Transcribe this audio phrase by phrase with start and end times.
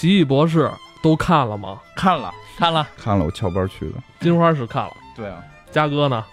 [0.00, 0.66] 奇异博士
[1.02, 1.78] 都看了吗？
[1.94, 3.96] 看了，看了，看了，我翘班去的。
[4.18, 5.36] 金花是看了，对啊，
[5.70, 6.24] 嘉哥呢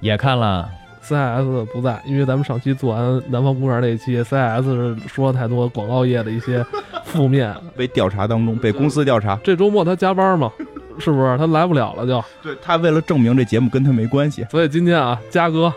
[0.00, 0.66] 也看了
[1.04, 6.64] ，？CIS 不在，因为咱们上期做完南方公园那一期，CIS 是说了太多广告业的一些
[7.04, 7.54] 负面。
[7.76, 9.38] 被调查当中，被公司调查。
[9.44, 10.50] 这周末他加班嘛，
[10.98, 11.36] 是不是？
[11.36, 12.24] 他来不了了就。
[12.42, 15.70] 对他为了证明这节目跟他没关系，所以今天啊，嘉哥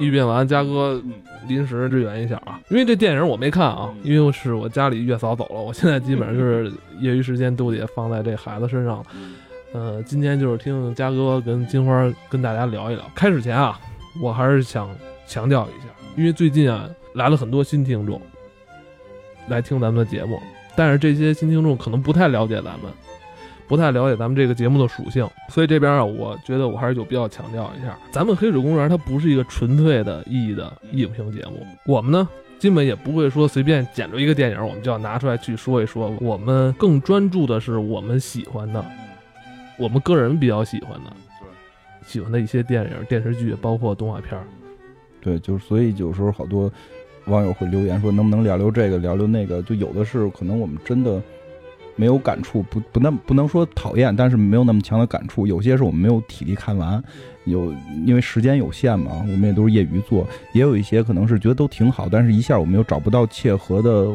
[0.00, 1.00] 预变完，嘉哥
[1.48, 9.04] 临时支援一下啊，因为这电影我没看啊，因为是我家里月嫂走了，我现在基本上就是业余时间都得放在这孩子身上。
[9.72, 13.04] 呃，今天就是听嘉哥跟金花跟大家聊一聊。
[13.14, 13.78] 开始前啊，
[14.20, 14.88] 我还是想
[15.26, 18.20] 强调一下，因为最近啊来了很多新听众
[19.48, 20.40] 来听咱们的节目，
[20.76, 22.90] 但是这些新听众可能不太了解咱们。
[23.70, 38.84] 不太了解咱们这个节目的属性，所以这边啊，我觉得我还是有必要强调一下，咱们黑水公园它不是一个纯粹的意义的影评节目，我们呢基本也不会说随便捡着一个电影，我们就要拿出来去说一说，我们更专注的是我们喜欢的，
[39.78, 41.12] 我们个人比较喜欢的，
[42.04, 44.44] 喜欢的一些电影、电视剧，包括动画片儿。
[45.20, 46.68] 对，就是所以有时候好多
[47.26, 51.22] 网友会留言说，能不能聊聊这个，聊聊那个，就有的是可能我们真的。
[52.00, 55.46] 没有感触，不不那不能说讨厌，但是没有那么强的感触。
[55.46, 57.02] 有些是我们没有体力看完，
[57.44, 57.74] 有
[58.06, 60.26] 因为时间有限嘛，我们也都是业余做。
[60.54, 64.08] 也有一些可能是觉得都挺好，但是一下我们又找不到切合的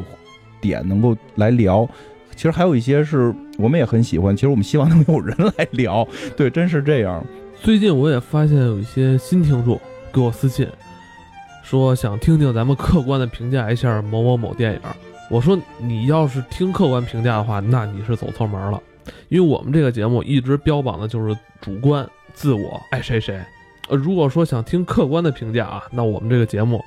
[0.60, 1.88] 点能够来聊。
[2.36, 6.08] 其实还有一些是我们也很喜欢，其实我们希望能有人来聊。
[6.36, 7.24] 对，真是这样。
[7.62, 9.80] 最近我也发现有一些新听众
[10.12, 10.68] 给我私信，
[11.62, 14.80] 说想听听咱们客观的评价一下某某某电影。
[15.30, 18.82] 我说你要是听客观评价的话，那你是走错门了，
[19.30, 23.40] 因为我们这个节目一直标榜的就是主观、自我爱谁谁。
[23.90, 26.84] 呃，如果说想听客观的评价啊，那我们这个节目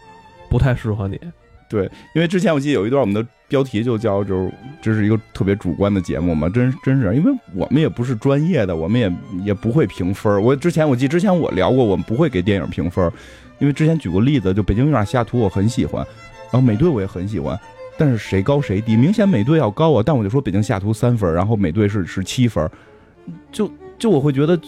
[0.48, 1.20] 不太适合你。
[1.68, 1.84] 对，
[2.14, 9.12] 因为之前我记得有一段我们的标题就叫就是这是一个特别主观的节目嘛，真真是，因为我们也不是专业的，我们也
[9.44, 10.42] 也不会评分。
[10.42, 13.12] 我之前我记得之前我聊过，我们不会给电影评分，
[13.58, 16.02] 因为之前举过例子，就《北京遇上西雅图》我很喜欢，
[16.50, 17.58] 然后《美队》我也很喜欢。
[17.98, 18.96] 但是谁高谁低？
[18.96, 20.02] 明显美队要高啊！
[20.06, 22.70] 但我就说北京西雅图三分，然后美队是是七分，
[23.50, 24.58] 就就我会觉得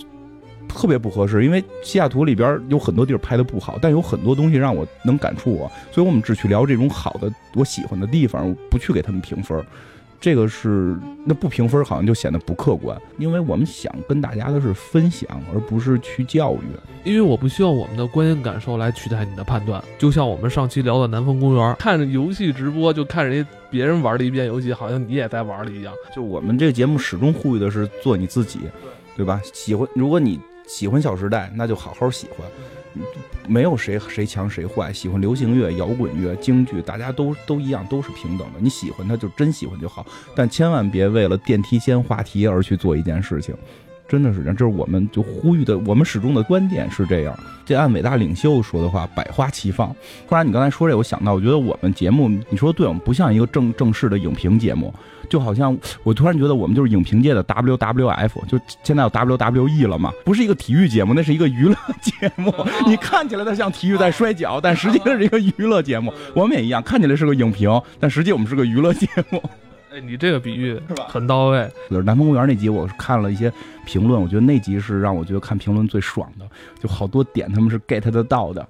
[0.68, 9.64] 特别不合适，因为西雅图里边有很多地儿拍的不好，但有很多东西让我能感触我，所以我们只去聊这种好的我喜欢的地方，不去给他们评分。
[10.20, 10.94] 这个是
[11.24, 16.58] 那不评分好像就显得不客观，因为我们想跟大家的是分享，而不是去教育。
[17.04, 19.82] 因为我不需要我们的观影感受来取代你的判断。
[19.98, 25.94] 就像我们上期聊的《南方公园》，看着游戏直播就看人家别人玩了一遍游戏，好像你也在玩了一样。
[26.14, 28.60] 就我们这个节目始终呼吁的是做你自己，
[29.16, 29.40] 对吧？
[29.54, 32.46] 喜欢，如果你喜欢《小时代》，那就好好喜欢。
[33.46, 38.58] 没有谁谁强谁坏，喜欢流行乐、摇滚乐、京剧，大家都都一样，都是平等的。
[38.60, 43.54] 你喜欢他就真喜欢就好，但千万别为了电梯间话题而去做一件事情，
[44.10, 44.56] 真的是这样。
[44.56, 47.38] 这是我们就呼吁的，我们始终的观点是这样。
[47.64, 49.94] 这按伟大领袖说的话，百花齐放。
[50.28, 54.92] 突然你刚才说这，我想到，我觉得我们节目，你说对，我们不像一个正正式的影评节目。
[55.28, 62.52] 就好像我突然觉得我们就是影评界的 WWF，就现在有 WWE 了嘛，不是一个体育节目，那是一个娱乐节目。
[62.84, 66.12] 你看起来它像体育在摔跤，但实际上是一个娱乐节目。
[66.34, 69.40] 我们也一样，看起来是个影评，但实际我们是个娱乐节目。
[69.92, 71.06] 哎，你这个比喻是吧？
[71.08, 71.68] 很到位。
[71.90, 73.52] 就是南方公园那集，我是看了一些
[73.84, 76.48] 评论，我觉得那集是让我觉得看评论最爽的，
[76.80, 78.66] 就好多点他们是 get 得到的。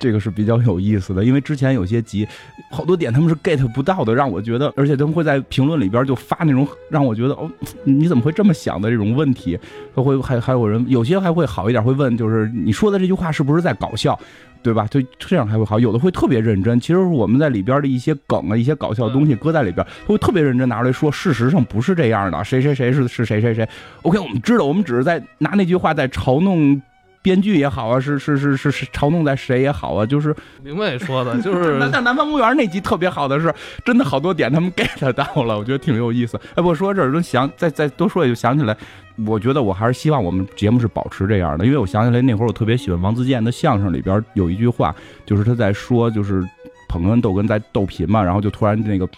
[0.00, 2.26] 这个是比较有意思的，因为之前有些集，
[2.70, 7.48] 好多点他们是 get 不到的，让我觉得，而且他们会在评论里边就发那种让我觉得哦，
[7.84, 9.58] 你怎么会这么想的这种问题，
[9.94, 14.18] 他会还还有人有些还会好一点，会问就是你说的这句话是不是在搞笑，
[14.62, 14.86] 对吧？
[14.86, 16.80] 就这样还会好，有的会特别认真。
[16.80, 23.68] 其实我们在里边的一些梗啊，一些搞笑的东西搁在里边，会特别认真拿出来说，事实上不是这样的，谁谁谁是是谁谁谁。
[24.00, 26.80] OK，我们知道，我们只是在拿那句话在嘲弄。
[27.22, 33.52] 编剧也好啊，是是是是是嘲弄在谁也好啊，就是明白你说的， 就是那但南方公园那集特别好的是，
[33.84, 36.40] 真的好多点他们 get 到了，我觉得挺有意思。
[36.54, 38.76] 哎，我说这儿就想再再多说也就想起来，
[39.26, 44.94] 我觉得我还是希望我们节目是保持这样的，因为我想起来那会儿我特别喜欢王自健的相声里边有一句话，
[45.26, 46.42] 就是他在说就是
[46.88, 49.08] 捧哏逗哏在逗贫嘛，然后就突然那个。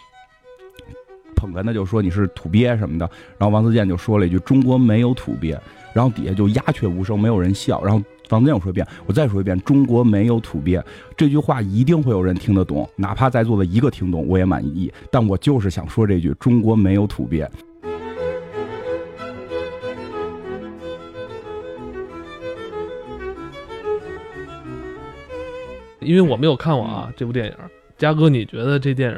[1.35, 5.61] 捧哏的就说你是土鳖什么的，然后王自健就说了一句：“中国没有土鳖。”
[5.95, 7.83] 然后底下就鸦雀无声，没有人笑。
[7.85, 10.83] 然后王自健我说一遍，我再说一遍：“中国没有土鳖。”
[11.17, 14.91] 这句话一定会有人听得懂，哪怕在座的一个听懂，我也满意。
[15.11, 17.47] 但我就是想说这句：“中国没有土鳖。”
[26.01, 27.55] 因为我没有看过啊这部电影，
[27.97, 29.17] 嘉哥，你觉得这电影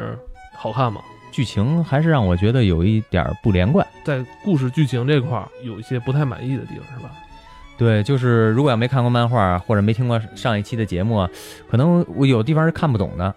[0.54, 1.00] 好看吗？
[1.34, 3.84] 剧情还是让我觉得有一点不连贯。
[4.04, 7.10] 在故事剧情这块儿有一些不太满意的地方，是吧？
[7.76, 11.28] 对，就是如果要没看过漫画或者没听过上一期的节目啊，
[11.68, 13.34] 可能我有地方是看不懂的，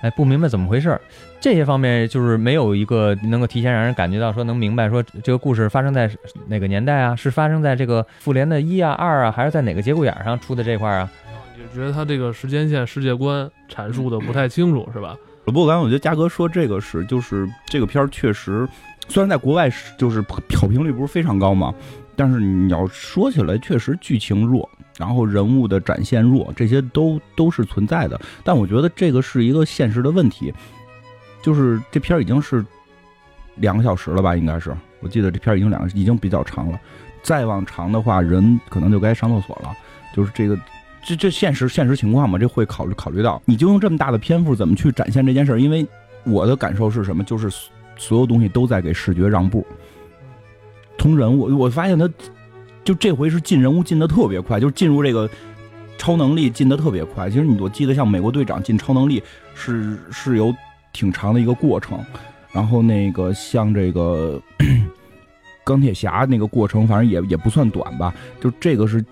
[0.00, 1.00] 哎，不明白怎么回事儿。
[1.40, 6.10] 这些方面就是没有一个能够提前让人感觉到说能明白说这个故事发生在
[6.48, 11.08] 哪个年代啊，是发生在这个复联的一啊二啊，还是在哪个节骨眼上出的这块啊？
[11.56, 15.16] 你觉得他这个时间线、世界观阐述的不太清楚，是吧？
[15.46, 18.68] 不过刚才我觉得嘉哥说这个是，就是这个片儿确实，
[19.08, 21.72] 虽然在国外是就是好评率不是非常高嘛，
[22.16, 28.20] 但是你要说起来，确实剧情弱，然后人物的展现弱，这些都都是存在的。
[28.42, 30.52] 但我觉得这个是一个现实的问题，
[31.40, 32.64] 就是这片儿已经是
[33.54, 34.34] 两个小时了吧？
[34.34, 36.80] 应该是，我记得这片儿已经两个，已经比较长了。
[37.22, 39.72] 再往长的话，人可能就该上厕所了。
[40.12, 40.58] 就是这个。
[41.06, 45.58] 这这现实现实情况嘛，这会考虑考虑到，你就用这么大的篇幅怎么去展现这件事儿？
[45.60, 45.86] 因为
[46.24, 47.22] 我的感受是什么？
[47.22, 47.48] 就是
[47.96, 49.64] 所有东西都在给视觉让步。
[50.98, 52.10] 从人物，我发现他
[52.82, 55.30] 就这回是进人物进的特别快，就是进入这个
[55.96, 57.30] 超能力进的特别快。
[57.30, 59.22] 其实你我记得像美国队长进超能力
[59.54, 60.52] 是是有
[60.92, 62.04] 挺长的一个过程，
[62.50, 64.42] 然后那个像这个
[65.62, 68.12] 钢铁侠那个过程，反正也也不算短吧。
[68.40, 69.04] 就这个是。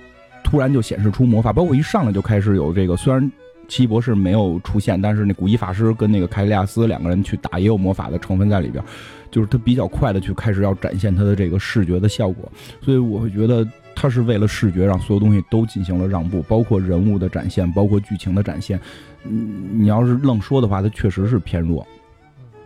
[0.44, 2.96] 突然就显示出魔法，包括一上来就开始有这个。
[2.96, 3.32] 虽然
[3.66, 8.84] 奇异博士没有出现，但是那古一法师跟那个凯利亚斯两个人去打也有魔法的成分在里边。
[9.30, 12.48] 就是他比较快的去开始要展现他的这个视觉的效果，
[12.80, 18.78] 所以我会觉得他是为了视觉让所有东西都进行了让步，包括人物的展现，包括剧情的展现。
[19.24, 21.84] 嗯，你要是愣说的话，它确实是偏弱。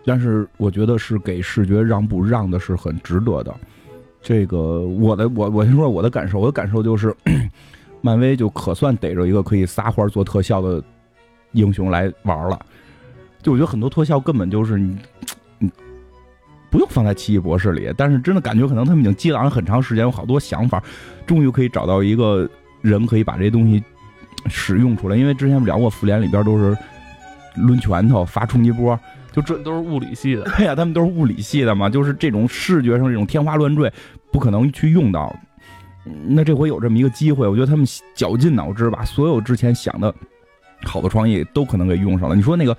[0.05, 3.55] 但是我觉得是给视觉让步，让的是很值得的。
[4.21, 7.17] 这个我的我我先说我的感受，我的感受就是，
[8.01, 10.83] 漫威就可算逮着一个可以撒欢做特效的
[11.53, 12.59] 英雄来玩了。
[13.43, 14.97] 就我觉得很多特效根本就是你
[15.59, 15.71] 你
[16.71, 20.83] 不用放在奇异博士里，但是真的感觉可能他们已经积攒了很长时间，有好多想法，
[21.27, 22.49] 终于可以找到一个
[22.83, 23.83] 人可以把这些东西
[24.49, 25.17] 使用出来。
[25.17, 26.77] 因为之前我们聊过，复联里边都是
[27.57, 28.99] 抡拳头发冲击波。
[29.31, 33.93] 就这都是物理系的，对呀，他们都是物理系的嘛，就是这种视觉上这种天花乱坠，
[34.33, 35.33] 不可能去用到。
[36.27, 40.15] 那这回有这么一个机会，我觉得他们绞尽脑汁，把所有之前想的
[40.85, 42.35] 好的创意都可能给用上了。
[42.35, 42.77] 你说那个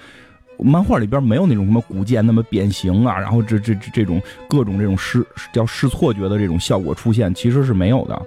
[0.57, 8.21] 漫画里边没有那种什么古剑那么变形啊，然后这这这种各种这种视叫视错觉的这种效果出现，其实是没有的。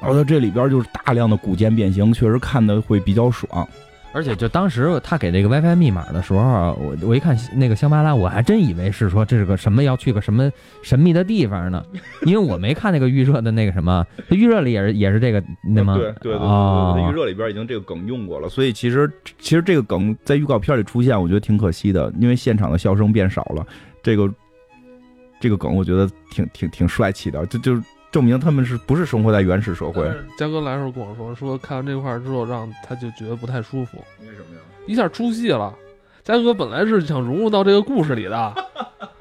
[0.00, 3.68] 然后这里边就是大量的古剑变形，确实看的会比较爽。
[4.12, 10.50] 而且就当时他给这个 WiFi 密码的时候，我我一看那个香巴拉，我还真以为是说这是个什么要去个什么
[10.82, 11.84] 神秘的地方呢，
[12.22, 15.94] 因为我没看那个预热的那个什么，预热里也是也是这个那吗？
[15.94, 23.64] 对对对对，预热里边已经这个梗用过了，所以其实其实这个梗在预告片里出现，我觉得挺可惜的，因为现场的笑声变少了，
[24.02, 24.28] 这个
[25.40, 27.82] 这个梗我觉得挺挺挺帅气的，就就是。
[28.10, 30.02] 证明他们是不是生活在原始社会？
[30.36, 34.04] 嘉哥来时候跟我说，说看完这块之后，让他就觉得不太舒服。
[34.20, 34.62] 为什么呀？
[34.86, 35.72] 一下出戏了。
[36.30, 38.54] 嘉哥本来是想融入到这个故事里的。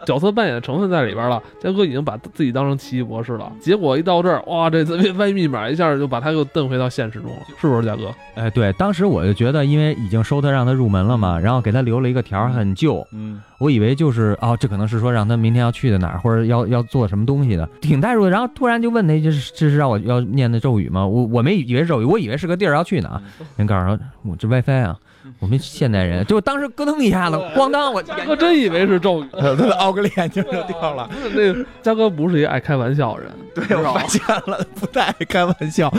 [0.06, 8.10] 角色扮演的成分在里边了，嘉哥已经把自己当成奇异博士了，结果一到这儿，哇，这 WiFi 密码一下就把他又蹬回到现实中了，是不是，嘉哥？
[8.34, 18.32] 哎，对，当时我就觉得，因为已经收他让他入门了嘛，然后给他留了一个条，很旧，嗯，我以为就是哦，这可能是说让他明天要去的哪儿，或者要要做什么东西的，挺带入的。
[18.32, 21.06] 然后突然就问他，这是这是让我要念的咒语吗？
[21.06, 23.22] 我我没以为咒语，我以为是个地儿要去哪。
[23.58, 24.98] 人告诉说，我这 WiFi 啊。
[25.39, 31.10] 我们现代人就当时咯噔一下子，咣当，我哥真以为是咒语， 他的凹个眼睛就掉了。
[31.34, 35.91] 那个嘉哥不是一爱开玩笑人，对，我发现了，不太爱开玩笑。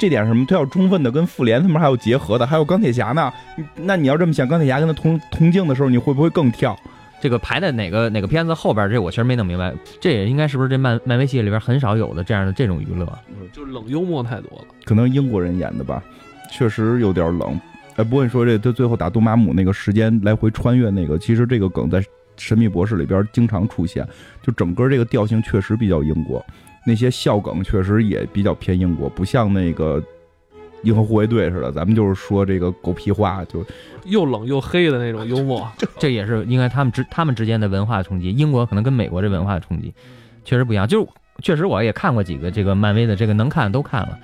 [0.00, 3.32] 这点什么，他要充分的跟复联他们还有结合的，还有钢铁侠呢。
[3.74, 6.78] 那你要这么想，钢铁侠跟他同同镜的时候，你会不会更跳？
[7.20, 8.88] 这个排在哪个哪个片子后边？
[8.88, 9.74] 这我其实没弄明白。
[10.00, 13.06] 这也应该是不是这漫漫威系列里边很少有的这样的这种娱乐？
[13.52, 16.00] 就是冷幽默太多了，可能英国人演的吧，
[16.50, 17.60] 确实有点冷。
[17.98, 22.00] 哎，不会说这他最后打杜马姆那个时间来回穿越那个，其实这个梗在
[22.36, 24.06] 《神秘博士》里边经常出现，
[24.40, 26.40] 就整个这个调性确实比较英国，
[26.86, 30.00] 那些笑梗确实也比较偏英国，不像那个
[30.84, 33.66] 《银河护卫队》似的，咱们就是说这个狗屁话，就
[34.04, 39.92] 又冷又黑的那种幽默，这也是应该他们之他们之间的文化冲击，英国可能跟美国这文化冲击
[40.44, 41.08] 确实不一样，就是
[41.42, 44.16] 确实我也看过几个这个漫威的这个能看都看了。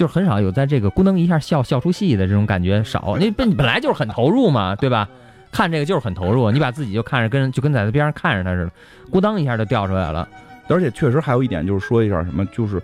[0.00, 5.06] 就是很少有在这个咕噔一下笑笑出戏的这种感觉少，你本本来就是很投入嘛，对吧？
[5.52, 8.70] 看这个就是很投入，你把自己就看着跟就跟在他边上看着他似的，
[9.10, 10.26] 咕噔一下就掉出来了。
[10.68, 12.80] 而且确实还有一点就是说一下什么，就是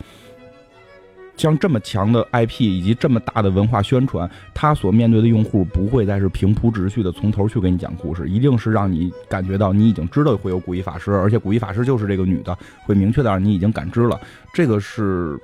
[1.38, 12.54] 像这么强的 IP 以及这么大的文化宣传，他所面对的用户不会再是平铺直叙的从头去给你讲故事，一定是让你感觉到你已经知道会有古一法师，而且古一法师就是这个女的，
[12.85, 14.20] 会明确的让你已经感知了。
[14.52, 15.38] 这个是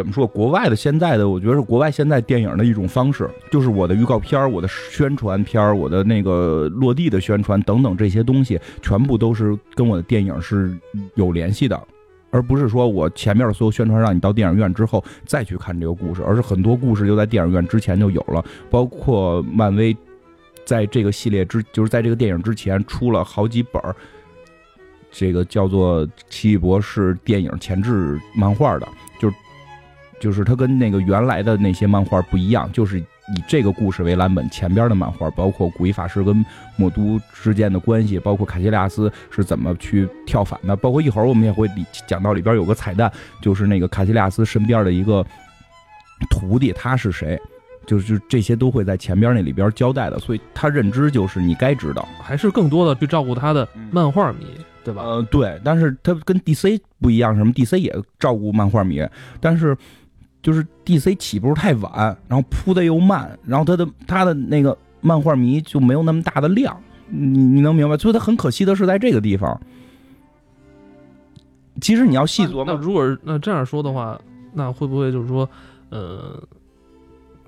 [0.00, 0.26] 怎么说？
[0.26, 10.74] 国外的现在的，我觉得是国外现在电影的一种方式，就是我的预告片、我的宣传片、我的那个落地的宣传等等这些东西，全部都是跟我的电影是
[11.16, 11.78] 有联系的。
[12.30, 18.42] 而不是说我前面的所有宣传让你到电影院之后再去看这个故事，而是很多故事就在电影院之前就有了。
[18.70, 19.94] 包括漫威
[20.64, 23.82] 在这个系列之，就是在这个电影之前出了好几本
[25.10, 28.86] 这个叫做《奇异博士》电影前置漫画的，
[30.20, 33.02] 就是它跟那个原来的那些漫画不一样，就是。
[33.36, 41.70] 以这个故事为蓝本，前边的漫画包括古一法师跟魔都之间的关系，包括卡西利亚斯是怎么去跳反的，包括一会儿我们也会
[42.08, 43.08] 讲到里边有个彩蛋，
[43.40, 45.24] 就是那个卡西利亚斯身边的一个
[46.28, 47.40] 徒弟，他是谁，
[47.86, 54.44] 就是这些都会在前边那里边交代的，所以他认知就是你该知道，还是更多的去照顾他的漫画迷，
[54.82, 55.04] 对吧？
[55.04, 59.06] 呃，对，但是他跟 DC 不一样，什么 DC 也照顾漫画迷，
[59.40, 59.76] 但是。
[60.42, 66.74] 就是 DC 起步太晚，然后铺的又慢，然后他的他的那个漫画迷就没有那么大的量，
[67.08, 67.96] 你你能明白？
[67.96, 69.60] 所以他很可惜的是在这个地方。
[71.80, 74.18] 其实你要细琢磨，那如果那这样说的话，
[74.52, 75.48] 那会不会就是说，
[75.90, 76.42] 呃，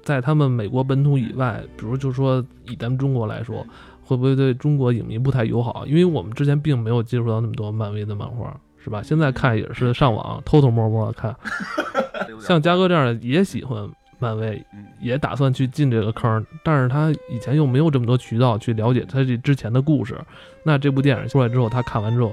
[0.03, 3.67] 在他们美国本土以外，比如就是说以咱们中国来说，
[4.05, 5.87] 会不会对中国影迷不太友好？
[5.87, 8.55] 因为我们之前并没有接触到那么多漫威的漫画。
[8.85, 9.01] 是吧？
[9.01, 11.33] 现在看也是上网偷偷摸摸的看，
[12.41, 13.89] 像嘉哥这样的也喜欢
[14.19, 14.65] 漫威，
[15.01, 20.19] 也打算去进这个坑，但是他以前又没有这么多渠道去了解他这之前的故事。
[20.65, 22.33] 那这部电影出来之后，他看完之后。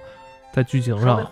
[0.51, 1.25] 在剧情上，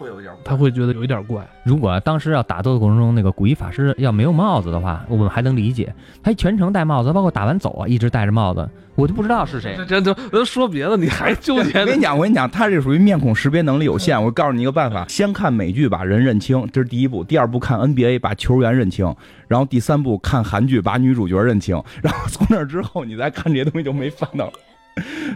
[0.43, 1.45] 他会觉得有一点怪。
[1.63, 5.93] 如果当时要打斗的过程中，那个古一法师要没有帽子的话，我们还能理解。
[6.21, 9.75] 他全程戴帽子，包括打完走啊，一直戴着帽子，我就不知道是谁。
[9.87, 11.79] 这这这说别的，你还纠结？
[11.79, 14.23] 我跟你讲，我跟你讲，他这属于面孔识别能力有限。
[14.23, 19.11] 我告诉你一个办法：先看美剧，把人认清，这是第一步；第二步看 NBA，把球员认清；
[19.47, 21.81] 然后第三步看韩剧，把女主角认清。
[22.03, 24.53] 然后从那之后，你再看这些东西就没烦恼了。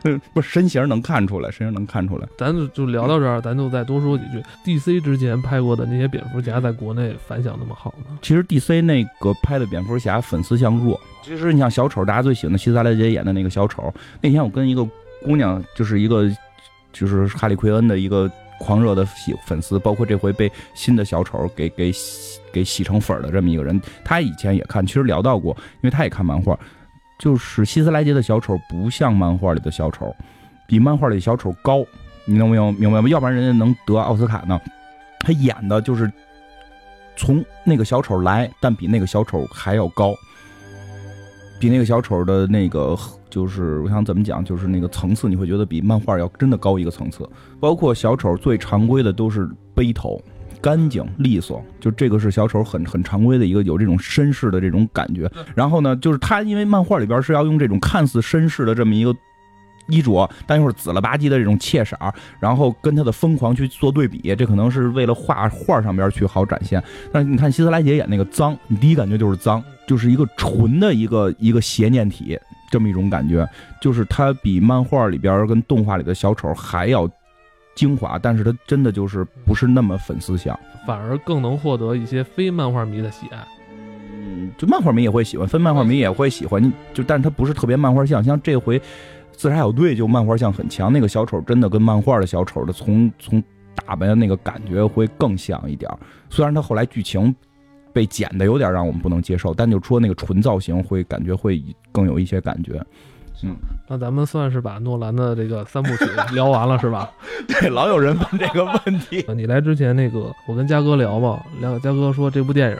[0.03, 2.27] 嗯， 不是身形能看出来，身形能看出来。
[2.37, 4.41] 咱就就聊到这儿，咱就再多说几句。
[4.65, 8.17] DC 之前拍过的那些蝙蝠侠，在国内反响那么好呢？
[8.21, 10.99] 其实 DC 那个拍的蝙蝠侠粉丝向弱。
[11.23, 13.93] 其实你像小丑，大家最喜欢的希斯莱杰演的那个小丑。
[14.19, 14.83] 那天我跟一个
[15.23, 16.29] 姑娘，就是一个
[16.91, 26.59] 就是哈利奎恩的一个狂热的喜粉丝，包括这回被新的小丑给给洗给洗成粉的这么一个人，他以前也看，其实聊到过，因为他也看漫画。
[27.21, 30.11] 就是希斯莱杰的小丑不像漫画里的小丑，
[30.67, 31.85] 比漫画里小丑高，
[32.25, 33.07] 你能明明白吗？
[33.07, 34.59] 要不然人家能得奥斯卡呢。
[35.19, 36.11] 他演的就是
[37.15, 40.15] 从那个小丑来，但比那个小丑还要高，
[41.59, 42.97] 比那个小丑的那个
[43.29, 47.29] 就是我想怎么讲，就是那个层次，你会觉得比漫画要真的高一个层次。
[47.59, 50.19] 包括小丑最常规的都是背头。
[50.61, 55.29] 干净利索，就这个是小丑很很常规的一个有这种绅士的这种感觉。
[55.55, 59.15] 然后呢，就是他因为漫画里边是要用这种看似绅士的这么一个
[59.87, 61.97] 衣着，但又是紫了吧唧的这种怯色，
[62.39, 66.81] 然后跟他的疯狂去做对比，这可能是为了画画上边去好展现。
[67.11, 72.39] 但是你看希斯莱杰演那个脏，你第一感觉就是脏，就是一个纯的一个一个邪念体
[72.69, 73.49] 这么一种感觉，
[73.81, 77.09] 就是他比漫画里边跟动画里的小丑还要。
[77.75, 83.37] 精华，但是它真的就是不是那么粉丝向，反而更能获得一些非漫画迷的喜爱。
[84.13, 86.61] 嗯，就漫画迷也会喜欢，非漫画迷也会喜欢。
[86.93, 88.79] 就，但是他不是特别漫画像，像这回
[89.31, 93.41] 自杀小队就漫画像很强，那个小丑真的跟漫画的小丑的从从
[93.73, 95.89] 打扮的那个感觉会更像一点。
[96.29, 97.33] 虽然他后来剧情
[97.93, 102.83] 被剪的有点让我们不能接受，但就说那个纯造型会感觉会更有一些感觉。
[103.43, 103.55] 嗯，
[103.87, 107.09] 那咱们算是把诺兰的这个三部曲 聊完了，是吧？
[107.47, 109.25] 对，老有人问这个问题。
[109.35, 112.77] 你来之前，那个我跟嘉哥聊嘛，聊嘉哥说这部电影，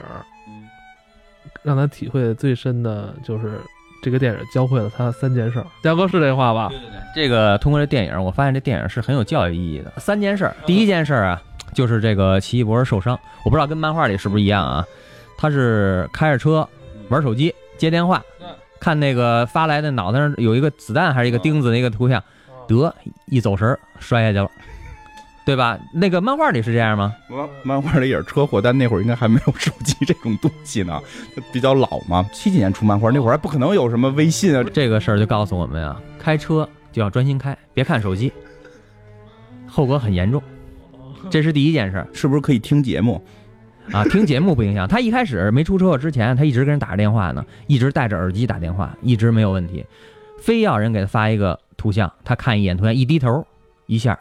[1.62, 3.60] 让他体会最深的就是
[4.02, 5.64] 这个电影教会了他三件事。
[5.82, 6.68] 嘉哥是这话吧？
[6.68, 9.92] 对对对，这个通过这电影，我发现这电影是很有教育意义的。
[9.98, 11.42] 三件事，第一件事啊，
[11.74, 14.84] 就是这个奇异博士受伤，我不知道跟漫画里是不是一样啊？
[15.36, 16.68] 他是开着车
[17.08, 18.22] 玩手机接电话。
[18.82, 22.20] 看那个发来的脑袋上有一个子弹还是一个钉子那个图像，
[22.66, 22.92] 得
[23.26, 24.50] 一走神摔下去了，
[25.46, 25.78] 对吧？
[25.94, 27.14] 那个漫画里是这样吗？
[27.30, 31.00] 漫漫画里也是车祸，但那会儿应该还没有手机这种东西呢，
[31.52, 32.28] 比较老嘛。
[32.32, 34.64] 七几年出漫画，那会儿还不可能有什么微信啊。
[34.74, 38.32] 这个事儿就告诉我们啊，开车就要专心开，别看手机，
[39.68, 40.42] 后果很严重。
[41.30, 43.24] 这是第一件事，是不是可以听节目？
[43.92, 44.88] 啊，听节目不影响。
[44.88, 49.84] 他一开始没出车祸之前，他一直跟人打着电话呢，一直戴着耳机打电话，一直没有问题。
[50.40, 53.46] 非要人给他发一个图像，他看一眼图像，一低头，
[53.86, 54.18] 一下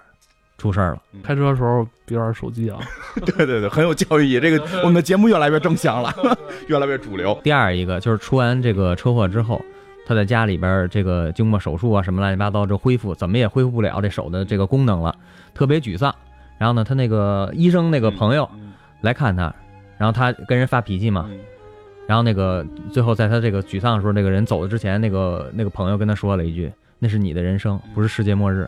[0.58, 1.02] 出事儿了。
[1.24, 2.80] 开车的时候别玩手机啊！
[3.26, 4.40] 对对对，很有教育意义。
[4.40, 6.14] 这个 我们的节目越来越正向了，
[6.68, 7.40] 越来越主流。
[7.44, 9.62] 第二一个就是出完这个车祸之后，
[10.06, 15.16] 他在家里边这个经过手术啊什么乱七八糟，这恢复怎么也恢复不了这手的这个功能了，
[15.54, 16.14] 特别沮丧。
[16.58, 18.48] 然后呢，他那个医生那个朋友
[19.02, 19.52] 来看他，
[20.02, 21.30] 然后他跟人发脾气嘛。
[22.08, 28.68] 然后那个最后在他这个沮丧的时候，那个人走了之前，那个那个朋友跟他说了一句：“那是你的人生，不是世界末日。”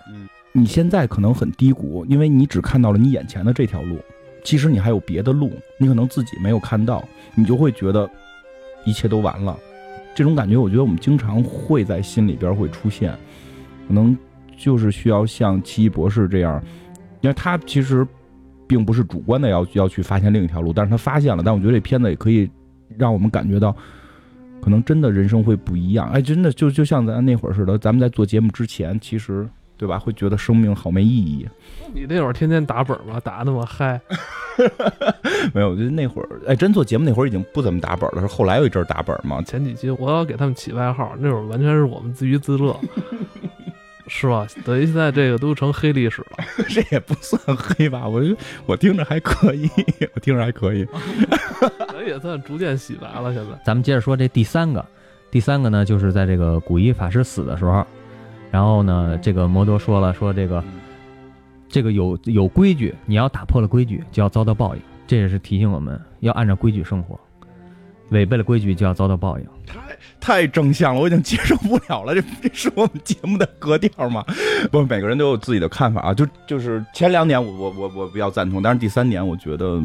[0.53, 3.97] 你现在可能很低谷，因为你只看到了你眼前的这条路，
[4.43, 8.07] 其实你还有别的路，你可能自己没有看到，你就会觉得
[8.85, 9.57] 一切都完了。
[10.13, 13.11] 这种感觉，我觉得我们经常会在心里边会出现，
[13.87, 14.15] 可能
[14.55, 16.63] 就是需要像奇异博士这样，
[17.21, 18.07] 因为他其实
[18.73, 21.43] 并不是主观的要要去发现另一条路，但是他发现了。
[21.45, 22.49] 但我觉得这片子也可以。
[22.95, 23.75] 让我们感觉到，
[24.61, 26.07] 可能真的人生会不一样。
[26.11, 31.47] 哎，真的就就像咱那会儿似的，咱们在做节目之前，其实对吧，会觉得生命好没意义。
[31.91, 33.19] 你那会儿天天打本吗？
[33.19, 33.99] 打那么嗨？
[35.55, 39.41] 没有，就那会儿，哎，真做节目那会儿已经不怎么打本了，是后来有一阵打本嘛。
[39.41, 42.79] 前几期我要给他们起外号，那会儿完全是我们自娱自乐。
[44.15, 44.45] 是吧？
[44.63, 46.37] 等于现在这个都成黑历史了，
[46.69, 48.07] 这也不算黑吧？
[48.07, 48.21] 我
[48.67, 49.67] 我听着还可以，
[50.13, 50.87] 我听着还可以，
[52.05, 53.33] 也算逐渐洗白了。
[53.33, 54.85] 现在咱们接着说这第三个，
[55.31, 57.83] 第三个呢，就是在这个古一法师死的时候，
[58.51, 60.63] 然后呢，这个摩多说了，说这个
[61.67, 64.81] 这个有有规矩，你要打破了规矩，就要遭到报应。
[65.07, 67.19] 这也是提醒我们要按照规矩生活，
[68.13, 69.45] 违背了规矩就要遭到报应。
[69.65, 69.79] 太
[70.19, 72.15] 太正向了，我已经接受不了了。
[72.15, 74.23] 这这是我们节目的格调吗？
[74.71, 76.13] 不，每个人都有自己的看法啊。
[76.13, 79.81] 就就是前两点，我我我我比较赞同，但是第三点，我觉得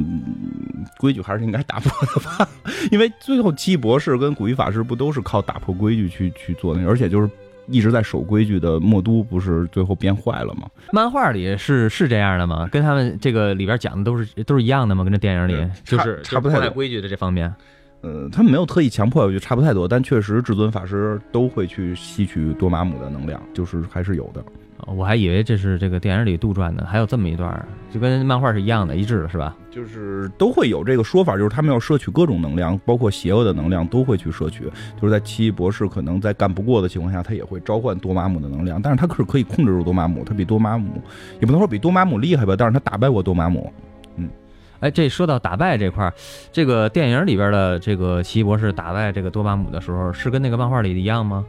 [0.98, 2.48] 规矩还是应该打破的吧。
[2.92, 7.28] 因为最后七博士跟古一法师不都是靠打破规矩去去做那个，而且就是
[7.66, 10.68] 一直在守规矩的墨都，不是最后变坏了吗？
[10.92, 12.68] 漫画里是是这样的吗？
[12.70, 15.02] 跟他们这个里边讲的都是都是一样的吗？
[15.02, 17.52] 跟这电影里就是差不太多规矩的这方面。
[18.00, 24.44] 呃，他们没有特意强迫，我觉得差不太多，但确实至尊法师都会去吸取多玛姆的能量，就是还是有的。
[24.86, 29.54] 我还以为这是这个电影里杜撰的，还有这么一段，就跟漫画是一样的，一致的是吧？
[29.68, 34.70] 就是都会有这个说法，就是他们要摄取各种能量，包括邪恶的能量都会去摄取。
[34.98, 41.02] 就是在奇异博士可能在干不过的情况下，他也会召唤多玛姆的能量，但是他可是可以控制住多玛姆，他比多玛姆
[41.40, 43.70] 也不能说比多玛姆厉害吧，但是他打败过多玛姆。
[44.80, 46.12] 哎，这说到打败这块儿，
[46.52, 51.44] 这个电影里边的这个奇异博士打败这个多巴姆的时候，是跟那个漫画里的一样吗？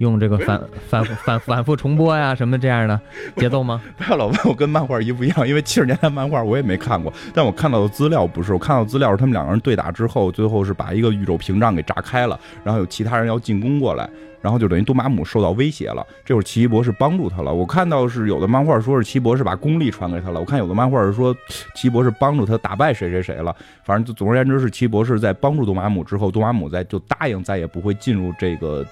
[0.00, 2.98] 用这个反反反反复重播呀什么这样的
[3.36, 3.82] 节奏吗？
[3.98, 14.08] 不要老问我跟漫画一不一样，因为七十年代漫画我也没看过，但我看到的资料不是，我看到资料是他们两个人对打之后，最后是把一个宇宙屏障给炸开了，然后有其他人要进攻过来。
[14.42, 17.52] 然后就等于多玛姆受到威胁了，这会儿奇异博士帮助他了。
[17.52, 21.36] 我看到是有的漫画说是奇异博士把功力传给他了，我看有的漫画是说
[21.74, 23.54] 奇异博士帮助他打败谁谁谁了。
[23.84, 28.82] 反正就总而言之是奇异博士在帮助多玛姆之后，多玛姆在就答应再也不会进入这个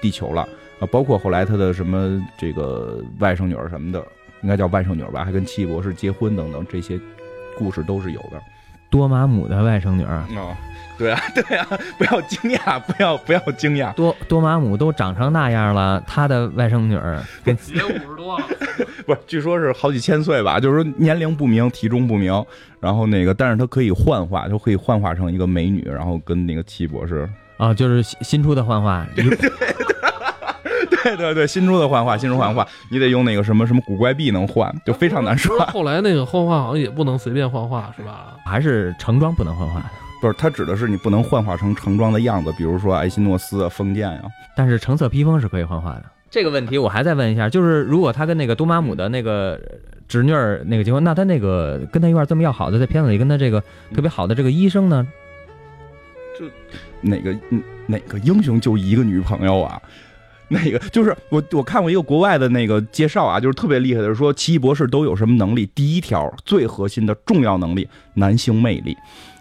[0.00, 0.42] 地球了
[0.80, 4.02] 啊，包括后来他的什么这个外甥女儿什么的，
[4.42, 6.98] 应该叫外甥女儿吧，还跟奇异博士结婚等等这些
[7.56, 8.40] 故事都是有的。
[8.90, 10.26] 多玛姆的外甥女儿啊。
[10.96, 11.64] 对啊， 对啊，
[11.96, 13.94] 不要惊讶，不要不要惊讶。
[13.94, 18.44] 多多玛姆都长成那样了，他的外甥女儿 跟也五十多了，
[19.06, 22.44] 不是，据说是好几千岁吧，就是说年龄不明，体重不明，
[22.80, 29.24] 然后那个，但是他可以幻化，就可以幻化成一个美女，然后跟那个奇博士啊，就是新出的幻化，对
[31.02, 35.58] 对对对，新出的幻化，新出幻化，你得用那个什么什么古怪币能换，就非常难说。
[35.66, 38.36] 后来那个幻化好像也不能随便幻化，是吧？
[38.46, 39.82] 还是成装不能幻化？
[40.20, 44.22] 不是，它指的是你不能幻化成成装的样子，比如说艾希诺斯啊、封建呀。
[44.56, 46.04] 但是橙色披风是可以幻化的。
[46.30, 49.58] 这个问题我还再问一下，就是如果他跟那个多玛姆的那个
[50.08, 53.62] 侄女儿那个结婚，那他那个跟他一块这么要好的，在片子里跟他这个
[53.94, 55.06] 特别好的这个医生呢？
[56.38, 56.44] 就
[57.00, 57.36] 哪个
[57.86, 59.80] 哪个英雄就一个女朋友啊？
[60.50, 65.66] 那个就是我我看过一个国外的那个介绍啊，就是特别厉害的，说奇异博士都有什么能力？
[65.74, 68.96] 第一条最核心的重要能力，男性魅力。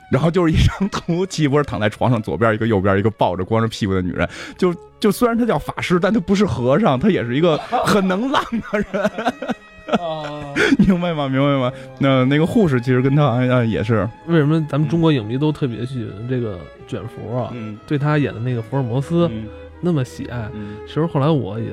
[0.10, 4.28] 然后就是一张图，奇异博士躺在床上，左边一个，右边一个抱着光着屁股的女人。
[4.58, 9.12] 就就虽然他叫法师，但他不是和尚，他也是一个很能浪的人。
[10.88, 11.28] 明白吗？
[11.28, 11.71] 明白吗？
[12.00, 14.08] 那那个护士其实跟他好像也是。
[14.28, 17.54] 为什么咱们中国影迷都特别喜欢这个卷福啊？
[17.88, 19.30] 对他演的那个福尔摩斯
[19.82, 20.50] 那么喜爱。
[20.86, 21.71] 其实后来我也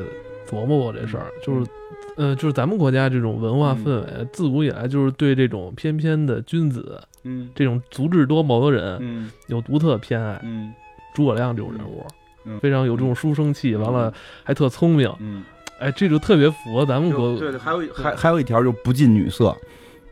[0.48, 1.70] 琢磨过这事儿，就是，
[2.16, 7.50] 呃，就是咱们国家这种文化氛围，自古以来就是对这种翩翩的君子，嗯。
[7.54, 9.30] 这种足智多谋的人嗯。
[9.48, 10.40] 有独特偏爱。
[10.44, 10.72] 嗯。
[11.14, 12.04] 诸葛亮这种人物
[12.44, 15.44] 嗯，非常有这种书生气，完了还特聪明，嗯，
[15.84, 17.36] 哎，这就特别符合咱们国。
[17.38, 19.54] 对对，还有一还还有一条就不近女色。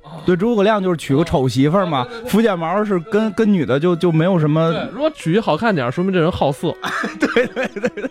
[0.03, 2.07] 哦对，诸葛亮就是娶个丑媳妇儿嘛。
[2.27, 6.75] 福建毛是跟跟女的就就没有什么，如果娶一好看点，说明这人好色。
[7.19, 8.11] 对对对对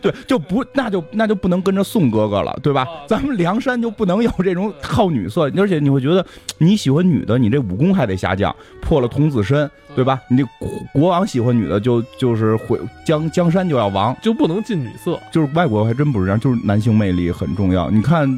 [0.00, 2.84] 对，就不那就那就不能跟着宋哥哥了，对吧？
[2.84, 6.24] 哦咱们梁山就不能有这种好女色，而且你会觉得
[6.58, 10.18] 你喜欢女的，你这武功还得下降，破了童子身，对吧？
[10.28, 17.90] 你这国国王喜欢女的就就是毁江江山就要亡，就不能近女色，就是外国还真不是这样，就是男性魅力很重要。
[17.90, 18.28] 你看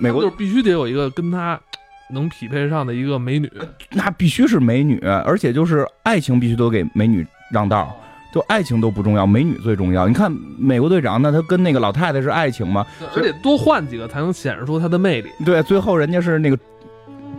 [0.00, 1.60] 美国就是必须得有一个跟他
[2.12, 3.50] 能匹配上的一个美女。
[3.90, 7.96] 那必须是美女，而且就是爱情必须都给美女让道。
[8.32, 10.08] 就爱情都不重要，美女最重要。
[10.08, 12.86] 你看美国队长，那他跟那个老太太是爱情吗？
[13.14, 15.28] 而且多换几个才能显示出他的魅力。
[15.44, 16.58] 对，最后人家是那个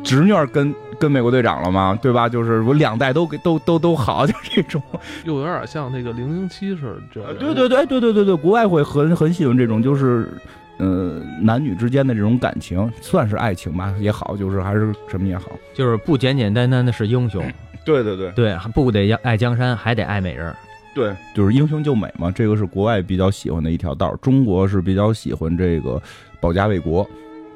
[0.04, 2.30] 侄女儿跟跟美国队长了嘛，对吧？
[2.30, 4.80] 就是我两代都给都都都好， 就这种。
[5.24, 7.34] 又有点像那个零零七似的。
[7.40, 10.30] 对对对对对对对，国外会很很喜欢这种，就是
[10.78, 15.52] 呃男女之间的这种感情，算是爱情吧也好，就是还是什么也好。
[15.74, 17.44] 就是不简简单单的是英雄，
[17.86, 20.54] 对对对对，还不得爱江山，还得爱美人。
[20.96, 26.02] 对，就是英雄救美嘛，这个是国外比较喜欢的一条道儿，中国是比较喜欢这个
[26.40, 27.08] 保家卫国，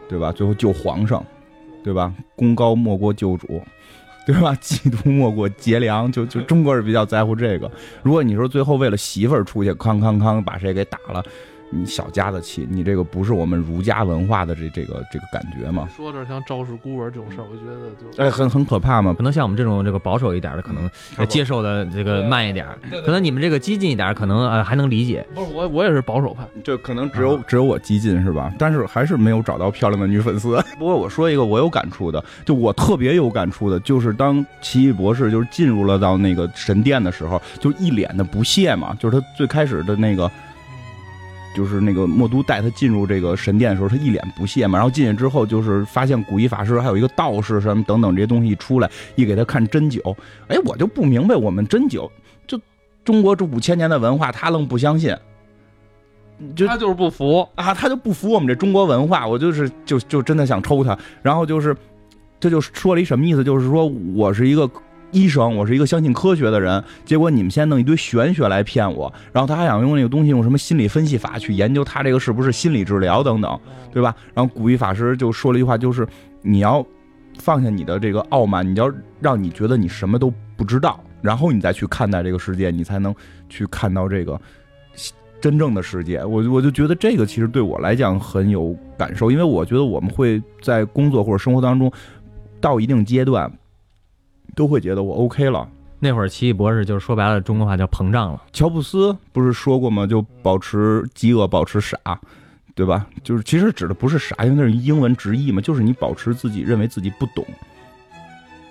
[0.09, 0.31] 对吧？
[0.31, 1.23] 最后救皇上，
[1.83, 2.13] 对吧？
[2.35, 3.61] 功高莫过救主。
[4.25, 4.53] 对吧？
[4.61, 7.71] 嫉妒莫过结梁，就就中国人比较在乎这个。
[8.03, 11.23] 如果你说最后为了媳妇儿出去，康康康把谁给打了，
[11.69, 15.87] 你小家子气，你这个不是我们儒家文化的这这个这个感觉嘛？
[15.95, 19.13] 说这像赵氏孤儿这种事儿，我觉得就哎，很很可怕嘛。
[19.13, 22.65] 可能像我们这种这个保守一点的，可能呃接受的这个慢一点；
[23.05, 25.25] 可能你们这个激进一点，可能呃还能理解。
[25.35, 26.47] 不是我我也是保守派。
[26.63, 28.53] 就可能只有只有我激进是吧？
[28.57, 30.63] 但是还是没有找到漂亮的女粉丝。
[30.79, 40.31] 不过我说一个我有感触的，就我特别有感触的，就是当奇异博士就是进入了到那个神殿的时候，就一脸的不屑嘛，就是他最开始的那个。
[41.57, 44.77] 就是那个墨都带他进入这个神殿的时候，他一脸不屑嘛。
[44.77, 50.15] 然后进去之后，就是发现古一法师还有一个道士什么等等这些东西一出来，一给他看针灸，
[50.49, 52.07] 哎，我就不明白，我们针灸
[52.45, 52.61] 就
[53.03, 55.17] 中国这五千年的文化，他愣不相信，
[56.55, 60.95] 就他就是不服，啊，他就不服我们这中国文化，我就是就就真的想抽他。
[61.23, 61.75] 然后就是，
[62.39, 63.43] 这就说了一什么意思？
[63.43, 64.69] 就是说我是一个
[65.11, 69.11] 医生，我是一个相信科学的人，结果你们先弄一堆玄学来骗我。
[69.31, 73.59] 然后他还想用那个东西，用什么心理分析法去研究他这个是不是心理治疗等等，
[73.91, 74.15] 对吧？
[74.33, 76.07] 然后古一法师就说了一句话，就是
[76.41, 76.85] 你要
[77.39, 83.15] 放下你的这个傲慢，你要让你觉得你什么都不知道，然后你再去看待这个世界，你才能
[83.47, 84.39] 去看到这个。
[85.39, 91.91] 真正的世界，我我就觉得这个其实对我来讲很有感受，因为我觉得我们会在工作或者生活当中，
[92.59, 93.49] 到一定阶段，
[94.57, 95.69] 都会觉得我 OK 了。
[95.99, 98.41] 那会儿奇异博士就是说白了，中国话叫膨胀了。
[98.51, 100.07] 乔布斯不是说过吗？
[100.07, 101.97] 就保持饥饿，保持傻，
[102.73, 103.05] 对吧？
[103.23, 107.45] 就是其实指的不是傻，因为那是英文直译嘛，就是你保持自己认为自己不懂，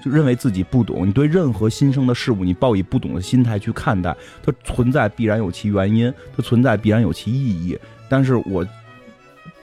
[0.05, 1.07] 就认为自己不懂。
[1.07, 7.79] 你对任何新生的事物，你抱以不懂的心态去看待，它存在必然有其原因，它存在必然有其意义。
[8.09, 8.67] 但是我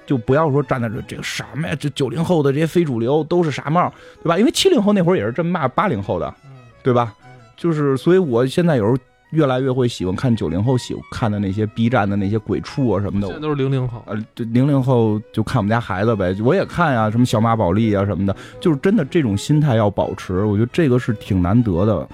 [0.06, 4.38] 就不要说站在这这个什么呀，这九零后的这些非主流都是傻帽，对吧？
[4.38, 6.34] 因为七零后那会儿也是这么骂八零后的，
[6.84, 7.14] 对吧？
[7.56, 8.98] 就是，所以我现在有时候
[9.32, 13.42] 越来越会喜欢看九零后喜欢看的那些 B 站的那些鬼畜啊什么的现在。
[13.42, 14.04] 都是零零后。
[14.06, 22.08] 呃，这零零后就看我们家孩子呗，我也看呀，什么小马宝莉啊什么的，就是真的这种心态要保持，我觉得这个是挺难得的。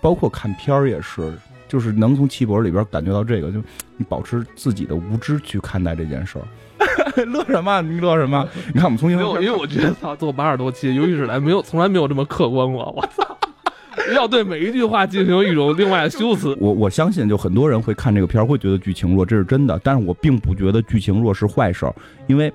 [0.00, 1.32] 包括看片儿也是，
[1.68, 3.58] 就是能从气博里边感觉到这个，就
[3.96, 6.44] 你保持自己的无知去看待这件事儿。
[7.26, 7.80] 乐什么？
[7.82, 8.46] 你乐什么？
[8.72, 12.92] 你看我们从没有，因为我觉得操，做八十多期游戏史来没有，从来没有这么客观过。
[12.96, 13.36] 我操，
[14.14, 16.56] 要对每一句话进行一种另外的修辞。
[16.60, 19.80] 我我相信，就很多人会看这个片儿，会觉得剧情弱，这是真的。
[19.82, 21.94] 但是我并不觉得剧情弱是坏事儿，
[22.26, 22.52] 因为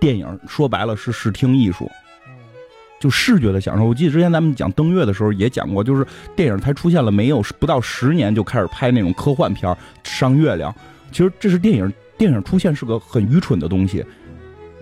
[0.00, 1.90] 电影说白了是视听艺术，
[3.00, 3.84] 就视觉的享受。
[3.84, 10.74] 我记得之前咱们讲登月的时候也讲过，就是电影才出现了没有不到十年就开始拍那种科幻片儿上月亮。
[11.12, 14.04] 其实这是电影，电影出现是个很愚蠢的东西，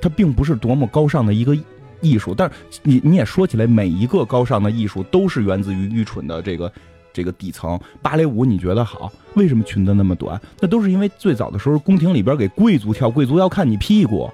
[0.00, 1.56] 它并不是多么高尚的一个
[2.00, 2.34] 艺术。
[2.34, 6.72] 但是你你也说起来，每一个高尚的艺术都是源自于愚蠢的这个
[7.12, 7.78] 这个底层。
[8.00, 10.40] 芭蕾舞你觉得好，为什么裙子那么短？
[10.60, 14.30] 那都是因为最早的时候宫廷里边给贵族跳，贵族要看你屁股，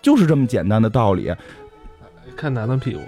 [0.00, 1.32] 就是这么简单的道理。
[2.34, 3.00] 看男的屁股，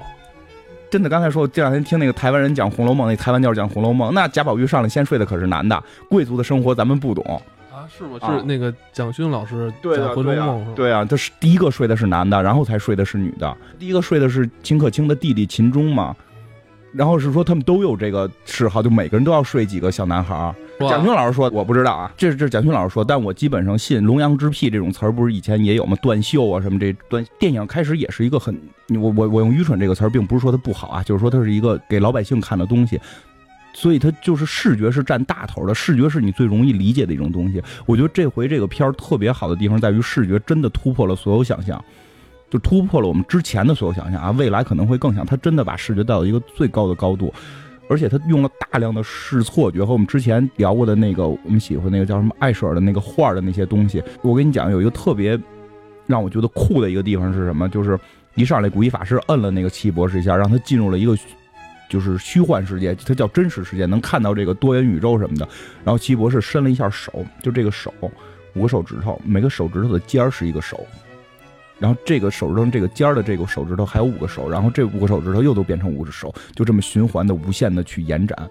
[0.91, 7.43] 真的，刚才说这两天听那个台湾人讲《红楼梦》，那台湾教讲《红楼梦》，那贾宝玉上来先睡的可是男的，贵族的生活咱们不懂，
[7.75, 8.19] 啊，是吗？
[8.21, 10.73] 啊是那个蒋勋老师对的，讲《回对啊龙梦》是吧？
[10.77, 13.57] 对啊，他是第一个睡的是男的，然后才睡的是女的。
[13.81, 16.15] 第一个睡的是秦可卿的弟弟秦钟嘛，
[16.93, 25.97] 然后是说他们都有这个嗜好，就每个人都要睡几个小男孩蒋勋老师说我不知道啊，这是这是蒋勋老师说，但我基本上信“龙阳之癖”这种词儿，不是以前也有吗？
[26.01, 28.57] 断袖啊什么这断电影开始也是一个很，
[29.01, 33.01] 我我我用愚蠢这个词儿，并不是说它不好啊，就是说它是一个给老百姓看的东西。
[33.75, 37.61] 所以它就是视觉是占大头的，视觉是你最容易理解的一种东西。
[37.85, 41.85] 我觉得这回这个片儿特别好的地方在于视觉真的突破了所有想象，
[42.49, 47.35] 就突破了我们之前的所有想象啊，未来可能会更想，它真的把视觉带到一个最高的高度，
[47.89, 54.01] 而且它用了大量的视错觉和我们之前聊过的那个我们喜欢那个叫什么艾舍尔的那个画的那些东西。
[54.23, 55.37] 我跟你讲，有一个特别
[56.07, 57.69] 让我觉得酷的一个地方是什么？
[57.69, 57.99] 就是
[58.37, 61.19] 一上来古一法师摁了那个奇异博士一下，让他进入了一个。
[61.89, 65.49] 就是虚幻世界，它叫真实世界，能看到这个多元宇宙什么的。
[65.85, 67.93] 然后奇异博士伸了一下手，就这个手，
[68.55, 70.87] 五个手指头，每个手指头的尖儿是一个手，
[71.79, 78.51] 然后这个手指头这个尖儿的这个手指头还有五个手，然后这五个手指头又都变成五只手，就这么循环的无限的去延展，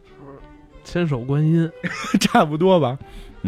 [0.84, 1.70] 千手观音，
[2.20, 2.98] 差不多吧。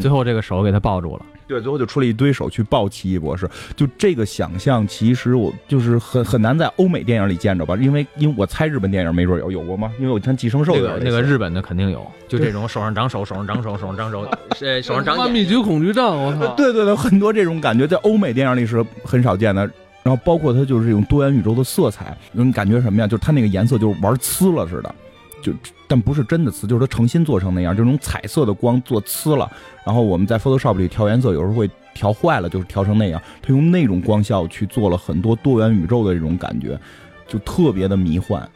[0.01, 1.23] 最后这个手给他抱住了。
[1.47, 9.91] 对，最后就出了一堆手去抱奇异博士，就这个想象，其实我就是很很难在欧美电影里见着吧，因为因为我猜日本电影没准有有过吗？
[9.99, 14.29] 因为我看寄生兽那个那个日本的肯定有，就这种手上长手，手上长手，手上长手，
[14.61, 16.55] 呃，手上长密集恐惧症，我操！
[16.55, 19.69] 对对对，很多这种感觉在欧美电影里是很少见的。
[20.05, 23.07] 然后包括它就是这种多元宇宙的色彩，你感觉什么呀？
[23.07, 24.95] 就是它那个颜色就是玩呲了似的，
[25.43, 25.53] 就
[25.87, 29.51] 但不是真的呲，就是他诚心做成那样，这种彩色的光做呲了。
[29.85, 33.21] 然后我们在 Photoshop 里调颜色，有时候会调坏了，就是调成那样。
[33.41, 36.79] 他用那种光效去做了很多多元宇宙的这种感觉，
[37.27, 38.47] 就特别的迷幻。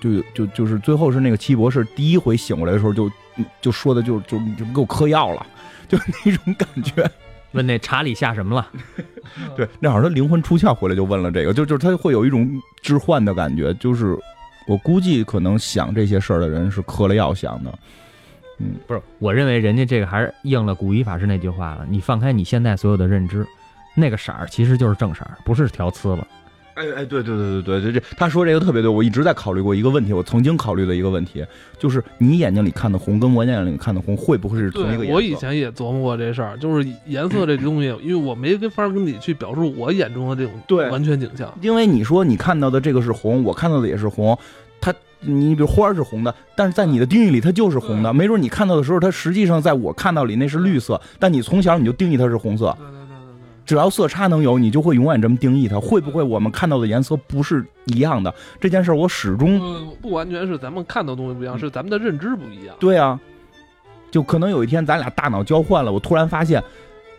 [0.00, 3.10] 就就就是最后是那个奇异博士第一回醒过来的时候就，
[3.62, 5.46] 就说的就就就给我嗑药了，
[5.88, 7.10] 就那种感觉。
[7.52, 8.68] 问那查理下什么了？
[9.56, 14.18] 对，那好像他灵魂出窍回来就问了这个，就就是他会有一种置换的感觉，就是
[14.66, 17.78] 我估计可能想这些事儿的人是嗑了药想的，
[18.58, 21.86] 嗯不是，我认为人家这个还是应了古一法师那句话了。
[21.88, 23.46] 你放开你现在所有的认知，
[23.94, 26.26] 那个色儿其实就是正色儿，不是调呲了。
[26.74, 31.44] 哎哎，对对对对对对，这他说这个特别对，我一直在考虑过一个问题，我曾经考虑的一个问题，
[31.78, 35.12] 就是你眼睛里看的红跟我眼睛里看的红会不会是同一个颜，色？
[35.14, 41.52] 我以前也琢磨过这事儿，就是颜色这东西，因为我没跟法跟你去表述我眼中的这种对完全景象。
[41.60, 44.36] 因为你说你看到的这个是红，我看到的也是红，
[44.80, 53.03] 它你比如花是红的，但是在你的定义里它就是红的，没准你看到的时候，它实际上在我看到里那是绿色，但你从小你就定义它是红色，对对对对
[53.64, 55.80] 只要色差能有，你就会永远这么定义它。
[55.80, 58.34] 会不会我们看到的颜色不是一样的？
[58.60, 62.76] 这件事我始，终呃，不完全是咱们看到的东西不一样，是咱们的认知不一样。
[62.78, 63.18] 对啊，
[64.10, 66.62] 就可能有一天咱俩大脑交换了，我突然发现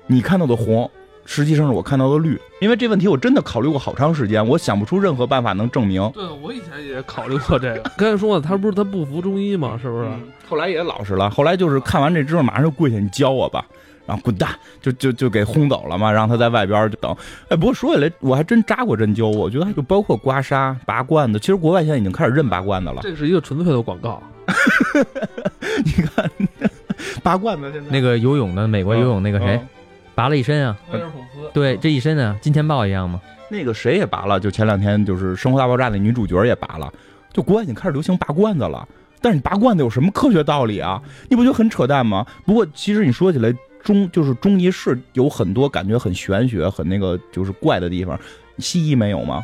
[0.08, 0.90] 你看到的红。
[1.26, 6.10] 实际上是我看到的绿，因为这问题我真的考虑过好长时间，我想不出任何办法能证明。
[6.14, 7.82] 对，我以前也考虑过这个。
[7.98, 9.78] 刚才说了，他不是他不服中医吗？
[9.82, 10.08] 是不是？
[10.08, 13.66] 嗯后来也老实了，后来就是看完这之后，马上就跪下，你教我吧，
[14.06, 14.48] 然后滚蛋，
[14.80, 17.12] 就就就给轰走了嘛，让他在外边就等。
[17.50, 23.00] 哎，不过说起来，我还真扎过针灸，我觉得就包括刮痧、拔罐子，其实国外现在已经开始认拔罐子了。
[23.02, 24.22] 这是一个纯粹的广告。
[25.84, 26.30] 你看，
[27.24, 29.68] 拔罐子现在那个游泳的美国游泳那个谁，嗯
[30.16, 33.22] 拔了一身啊，威尔普斯，对，这一身啊，金钱豹一样吗？
[33.50, 36.92] 那个谁也拔了，就前两天就是《生活大爆炸》那女主角也拔了，
[37.32, 38.88] 就国外已经开始流行拔罐子了。
[39.22, 41.02] 但是你拔罐子有什么科学道理啊？
[41.30, 42.26] 你不觉得很扯淡吗？
[42.46, 48.20] 不过其实你说起来，中就是中医是有很多感觉很玄学、很那个就是怪的地方，
[48.58, 49.44] 西医没有吗？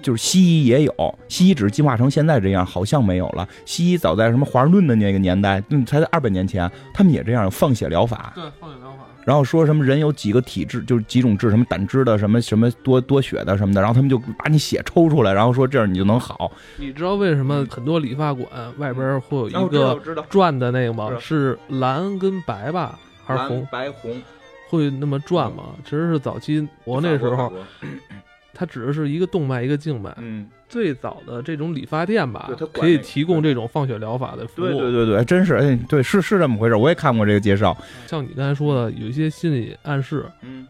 [0.00, 3.48] 就是西医也有，西医只是进化成现在这样，好像没有了。
[3.64, 8.32] 西医早在什么华盛顿的那个年代，嗯，才在二百年前，他们也这样放血疗法。
[8.34, 9.07] 对，放血疗法。
[9.28, 16.50] 然后说什么人有几个体质，就是几种质，什么胆汁的，什么什么多多血的什么的，然后他们就把你血抽出来，然后说这样你就能好。
[16.78, 21.14] 你知道为什么很多理发馆外边会有一个转的那个吗？
[21.20, 23.68] 是蓝跟白吧，还是红？
[23.70, 24.18] 白红。
[24.70, 25.74] 会那么转吗？
[25.84, 27.52] 其实是早期我那时候，
[28.54, 30.10] 它只是一个动脉一个静脉。
[30.16, 34.66] 嗯，最早的这种理发店吧可以提供这种放血疗法的服务。
[34.66, 37.76] 对对对对，真是哎，对是是这么回事，我也看过这个介绍。
[38.06, 40.26] 像你刚才说的，有一些心理暗示。
[40.42, 40.66] 嗯，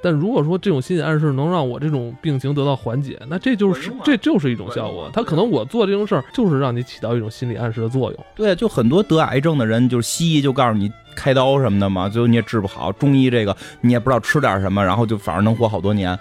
[0.00, 4.90] 但如果说这种心理暗示能让我这种病情得到缓解，那这就是这就是一种效。
[4.90, 8.24] 果他可能我做这种事儿，就是让你起到一种心理暗示的作用。
[8.36, 12.90] 对，就很多得癌症的人，就是西医就告诉你开刀什么的嘛，最后你也治不好。
[12.92, 16.18] 中医这个你也不知道吃点什么，然后就反而能活好多年。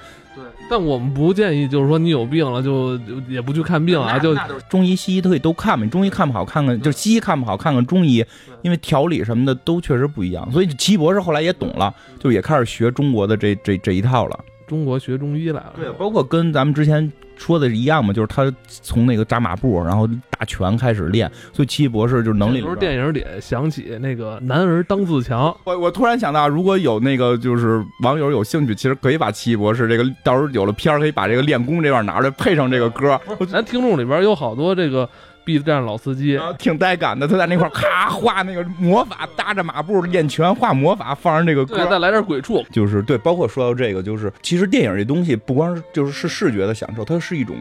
[0.69, 4.35] 对，但我们不建议，就是说你有病了就就也不去看病啊，就
[4.69, 8.23] 中医西医都可以都看嘛，中医看不好看看，就西医看不好看看中医，
[8.61, 10.49] 因为调理什么的都确实不一样。
[10.51, 14.39] 所以齐博士后来也懂了，就也开始学中国的这这这一套了。
[14.69, 22.61] 中国学中医来了，对，包括跟咱们之前说的一样嘛，就是他从那个扎马步，然后打拳开始练，所以奇异博士就是能力。
[22.61, 33.19] 不是电影里想起那个男儿当自强，我我突然想到，如果有那个就是网友有兴趣，其实可以把奇异博士这个到时候有了片儿，可以把这个练功这段拿出来配上这个歌。
[33.49, 35.09] 咱听众里边有好多这个。
[35.49, 43.17] B 站老司机挺带感的，他在那块咔画那个魔法，搭着马步练拳，画魔法，放上这个歌，再来点鬼畜，就是对。
[43.17, 47.55] 包括说到这个，就是其实电影这东西不光是就是是视觉的享受，它是一种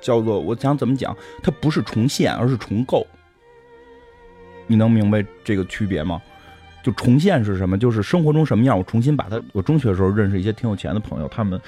[0.00, 3.04] 叫做我想怎么讲，它不是重现，而是重构。
[4.68, 6.22] 你能明白这个区别吗？
[6.84, 7.76] 就重现是什么？
[7.76, 9.42] 就是生活中什么样，我重新把它。
[9.52, 11.60] 我中学的时候认识一些挺有钱的朋友，他们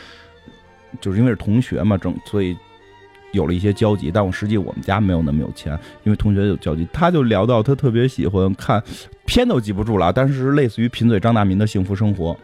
[1.01, 2.57] 就是因为是同学嘛，整所以。
[3.35, 8.83] 有了一些交集，但我实际我们家没有那么有钱，因为同学有交集，他就聊到他特别喜欢看，
[9.27, 12.35] 片都记不住了，但是类似于贫嘴张大民的幸福生活。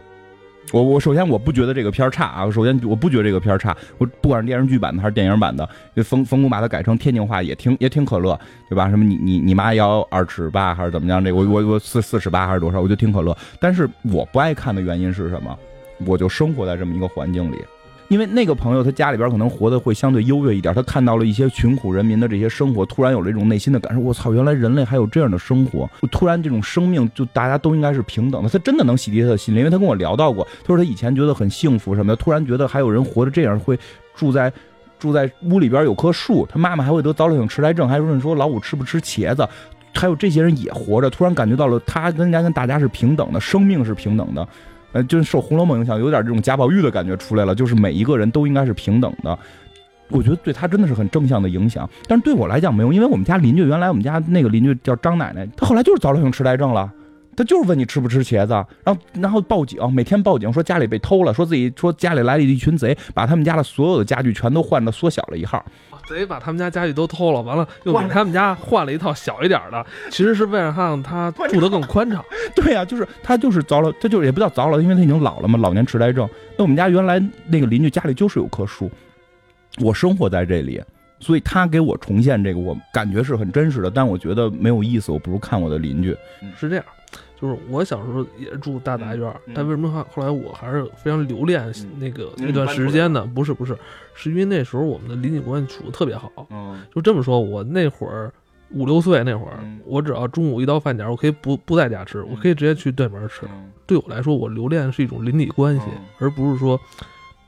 [0.72, 5.68] 我我首先我不觉得这个片儿差啊，首先我不觉得这个片儿差，我不管是电视剧版的还是电影版的，
[6.04, 8.88] 冯冯巩把它改成天津话也挺也挺可乐，对吧？
[8.88, 11.24] 什么你你你妈要二尺八还是怎么样？
[11.24, 12.80] 这我我我四四尺八还是多少？
[12.80, 13.36] 我就挺可乐。
[13.58, 15.58] 但是我不爱看的原因是什么？
[16.06, 17.56] 我就生活在这么一个环境里。
[18.10, 24.00] 因为那个朋友他家里边可能活得会相对优越一点，他看到了一些穷苦人民的这些生活，突然有了一种内心的感受。
[24.00, 25.88] 我操，原来人类还有这样的生活！
[26.10, 28.48] 突然这种生命就大家都应该是平等的。
[28.48, 33.78] 他真的能洗涤他的心灵，因为他跟我聊到过，他说他以前觉得很幸福什么的，突然觉得还有人活着这样，会
[34.16, 34.52] 住在
[34.98, 39.48] 住在屋里边有棵树，他妈妈还会得早老性痴呆症，还问说老五吃不吃茄子，
[39.94, 44.48] 还有这些人也活着，突然感觉到了他跟人家跟大家是平等的，生命是平等的。
[44.92, 47.54] 呃，就是受《红楼梦》影响，有点这种贾宝玉的感觉出来了。
[47.54, 49.38] 就是每一个人都应该是平等的，
[50.08, 51.88] 我觉得对他真的是很正向的影响。
[52.08, 56.90] 但是对我来讲没有，因为我们家邻居原来我们家那个邻居叫张奶奶，她后来就是早老性痴呆症了，
[57.36, 58.52] 她就是问你吃不吃茄子，
[58.84, 65.64] 然后然后报警，每天报警说家里被偷了，说自己说家里来了一群贼，把他们家的所有的家具全都换的缩小了一号。
[66.10, 72.24] 贼把他们家家具都偷了，完了又给他们家换了一套小一点的，其实是为了让他住得更宽敞。
[72.56, 76.28] 对呀，就是他就是糟了，他就是也不叫糟了，因为他已经老了嘛，老年痴呆症。
[76.56, 78.90] 那我们家原来那个邻居家里就是有棵树，
[79.78, 80.82] 我生活在这里，
[81.20, 83.90] 所以他给我重现这个，我感觉是很真实的。
[83.90, 86.16] 但我觉得没有意思，我不如看我的邻居。
[86.58, 86.84] 是这样。
[87.40, 93.28] 就是我小时候也住大杂院，但为什么后后来我还是非常留恋那个那段时间呢？
[93.34, 93.76] 不是不是，
[94.14, 96.30] 是因为那时候我们的邻里关系处的特别好。
[96.94, 98.30] 就这么说，我那会儿
[98.70, 103.48] 五六岁那会儿，我只要中午一到饭点，我可以不不在家吃，我可以直接去对门吃。
[103.86, 105.86] 对我来说，我留恋的是一种邻里关系，
[106.18, 106.78] 而不是说。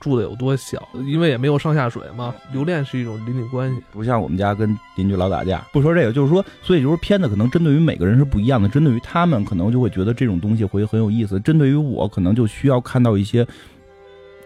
[0.02, 2.34] 住的有多小，因为也没有上下水嘛。
[2.52, 5.64] 留恋是一种邻里关系，不像我们家跟邻居老打架。
[5.72, 8.68] 不说这个，就是说，所以就是片子可能针对于每个人是不一样的。
[8.68, 13.46] 针对于他们，可能就会觉得这种东西会很有意思；针对于我，可能就需要看到一些，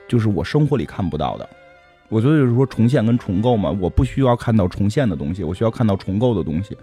[0.06, 1.48] 就是我生活里看不到的。
[2.08, 6.76] 我觉得就是说重现跟重构嘛，我不需要看到重现的东西，我需要看到重构的东西。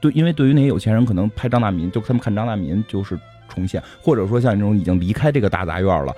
[0.00, 3.18] 对，因为对于那些有钱人，可能拍张大民，就他们看张大民就是
[3.48, 6.14] 重现，或者说像这种已经离开这个大杂院了。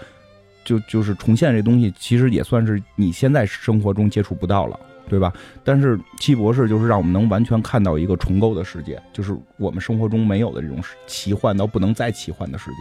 [0.64, 5.32] 就就是重现这东西，其实也算是你现在生活中接触不到了，对吧？
[5.64, 12.76] 但是七博士就是让我们能完全看到一个重构的世界，就是我们生活中没有的这种奇幻到不能再奇幻的世界，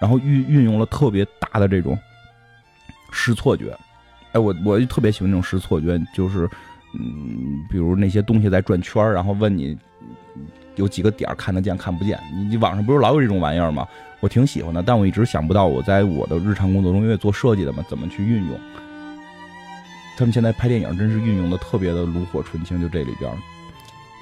[0.00, 1.98] 然后运运用了特别大的这种
[3.10, 3.76] 视错觉。
[4.32, 6.48] 哎，我我就特别喜欢这种视错觉，就是
[6.94, 9.76] 嗯，比如那些东西在转圈然后问你
[10.76, 13.86] 有几个点看得见看不见，你你网上不是老有这种玩意儿吗？
[14.20, 18.60] 我挺喜欢的，但我一直想不到我在我的日常工作中，因为做设计的嘛，怎么去运用。
[20.16, 23.32] 他们现在拍电影真是运用的特别的炉火纯青，就这里边，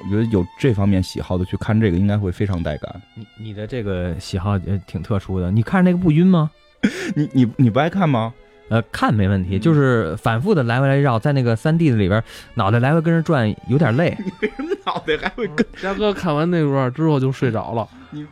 [0.04, 3.02] 我觉得有这方面喜好的去看这个，应该会非常带感。
[3.14, 6.50] 你你的这个喜好也挺特殊的，你看那个不晕吗？
[7.16, 8.32] 你你你不爱看吗？
[8.68, 12.22] 呃，看没问题，就是反复的来回来绕，在那个三 D 的里边，
[12.54, 14.16] 脑袋来回跟着转，有点累。
[14.18, 14.67] 你为什么
[15.16, 15.66] 脑袋还会跟？
[15.80, 18.26] 嘉哥看完那段之后就睡着了， 你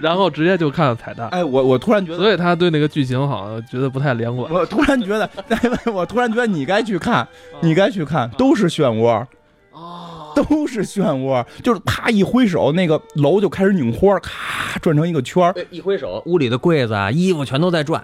[0.00, 1.28] 然后直接就看了彩蛋。
[1.28, 4.52] 哎，我我突然觉得，所以他对那个剧情好像觉得不太连贯。
[4.52, 5.28] 我突然觉得，
[5.92, 7.26] 我突然觉得你该去看，
[7.60, 9.24] 你该去看，都是漩涡，
[9.72, 15.54] 哦，都是漩涡，就是啪一挥手，那个楼就开始拧花，咔转成一个圈儿。
[15.70, 18.02] 一挥手，屋里的柜子啊、衣服全都在转。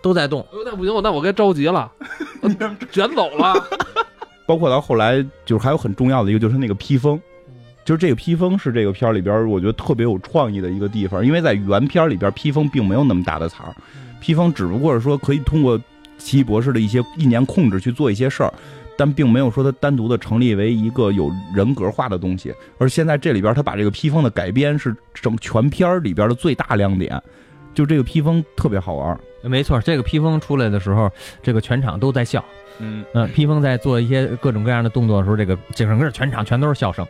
[0.00, 1.90] 都在动，那不行，那我该着急了，
[2.92, 3.52] 卷走了。
[4.46, 7.20] 包括到后来，就是还有很重要的一个，就是那个披风，
[7.88, 13.74] 就是这个披风是这个片儿里边我觉得特别有创意的一个地方，因为在原片里边披风并没有那么大的彩儿，
[14.20, 15.80] 披风只不过是说可以通过
[16.18, 18.52] 奇异博士的一些意念控制去做一些事儿。
[18.98, 27.18] 但并没有说它单独的成立为一个有人格化的东西，而现在这里边他把这个披风的改编是整全片里边的最大亮点，
[27.72, 29.18] 就这个披风特别好玩。
[29.44, 31.10] 没错，这个披风出来的时候，
[31.42, 32.44] 这个全场都在笑。
[32.80, 37.06] 嗯嗯，披风在做一些各种各样的动作的时候，这个整个全场全都是笑声。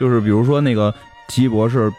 [0.00, 0.92] 就是比如说那个
[1.28, 1.92] 奇异博士。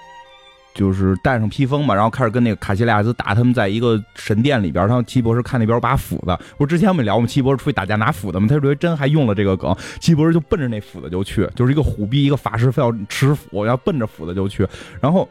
[0.73, 3.35] 就是带上披风嘛，然后开始跟那个卡西利亚斯打。
[3.35, 6.37] 他们在一个神殿里边，然后奇异博士看那边有把斧子。
[6.57, 8.47] 不是之前我们聊，我们奇异博士出去打架拿斧子嘛？
[8.47, 14.65] 他这回真还用了这个梗，奇异博士就奔着那斧子就去，就是一个虎逼，一个法师非要吃斧，要奔着斧子就去，
[15.01, 15.27] 然后。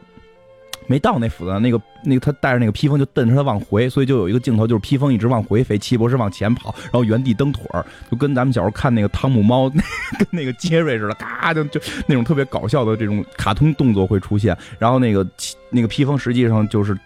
[0.87, 9.69] 没到那斧子，那个那个他带着那个披风就瞪着他往回，所以就有一个镜头，就是披风一直往回飞，奇博士往前跑，然后原地蹬腿儿，就跟咱们小时候看那个汤姆猫，
[10.17, 15.25] 跟那个杰瑞似的，嘎就就那种特别搞笑的这种卡通动作会出现，然后那个
[15.69, 16.97] 那个披风实际上就是。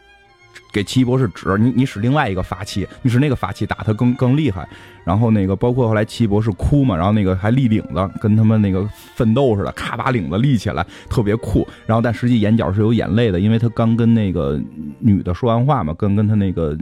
[0.76, 4.68] 给奇异博士指你，你使另外一个法器，你使那个法器打他更更厉害。
[5.06, 11.66] 然后那个包括后来奇异博士哭嘛，然后那个还立领子，跟他们那个奋斗似的，咔把领子立起来，特别酷。
[11.86, 14.60] 然后但实际眼角是有眼泪的，因为他刚跟那个
[15.00, 16.78] 女的说完话嘛，跟跟他那个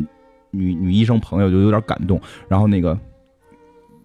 [0.49, 2.19] 女女医生朋友就有点感动。
[2.47, 2.97] 然后那个。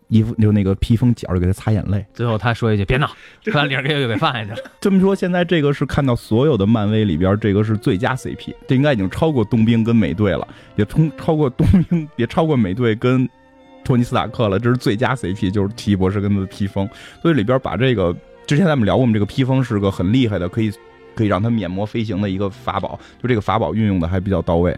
[0.09, 3.11] 衣服就那个披风角就给他擦眼泪，最后他说一句：“别闹！
[3.53, 4.57] ”把领给又给放下去了。
[4.81, 13.29] 这么说，现在这个是看到所有的漫威里边，这个是最佳 CP，这应该已经超过冬兵跟美队了，也冲超过冬兵，也超过美队跟
[13.85, 14.59] 托尼斯塔克了。
[14.59, 16.89] 这是最佳 CP，就是奇异博士跟他的披风。
[17.21, 20.73] 所以里边把这个之前咱们聊过，我们这个披风是个很厉害的，可以
[21.15, 24.75] 可以让他免魔飞行的一个法宝，就这个法宝运用的还比较到位。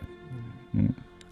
[0.72, 0.89] 嗯。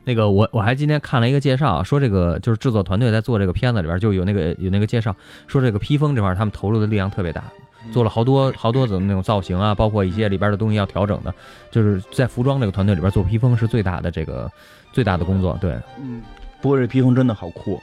[0.08, 5.14] 那个我我还今天看了一个介绍，说这个就是制作团队在做这个片子里边就有那个有那个介绍，
[5.46, 7.44] 说这个披风这块他们投入的力量特别大，
[7.92, 11.34] 做了好多好多种那种造型啊，包括一些里边的东西要调整的，
[11.70, 14.50] 就是在服装这个团队里边做披风是最大的这个
[14.94, 15.58] 最大的工作。
[15.60, 16.22] 对，嗯，
[16.62, 17.78] 不过这披风真的好酷。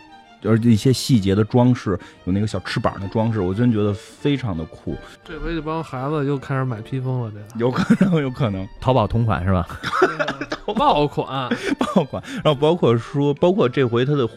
[0.46, 4.96] 而且一些细节的装饰，有那个小翅膀的装饰，我真觉得非常的酷。
[5.24, 9.68] 这回这帮孩子又开始买披风了，这有可能，有可能淘宝同款是吧？
[10.76, 12.22] 爆款， 爆款。
[12.44, 14.28] 然后包括说，包括这回他的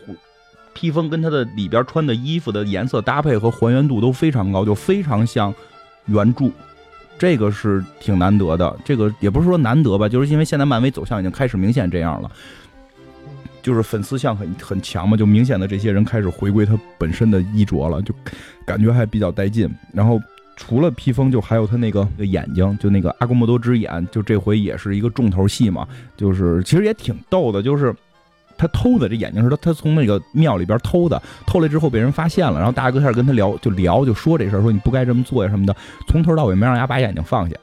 [0.75, 5.53] 披风跟他的里边穿的衣服的颜色搭配和还原度都非常高，就非常像
[6.07, 6.51] 原著。
[7.19, 12.31] 这个是挺难得的，这个也不是说难得吧，就是因为现在漫威走向已经开始明显这样了。
[13.69, 18.15] 就是粉丝像很很强嘛，就明显的这些人开始回归他本身的衣着了，就
[18.65, 19.69] 感觉还比较带劲。
[19.93, 20.19] 然后
[20.57, 25.87] 除了披风，就还有他那个眼睛，就那个阿古莫多之眼，就这回也是一个重头戏嘛。
[26.17, 27.95] 就是其实也挺逗的，就是
[28.57, 35.77] 他偷的这眼睛是他他从那个庙里边偷的，偷来之后被人发现了，然后大哥开始跟他聊，就聊就说这事儿，说你不该这么做呀什么的，
[36.09, 37.55] 从头到尾没让人家把眼睛放下。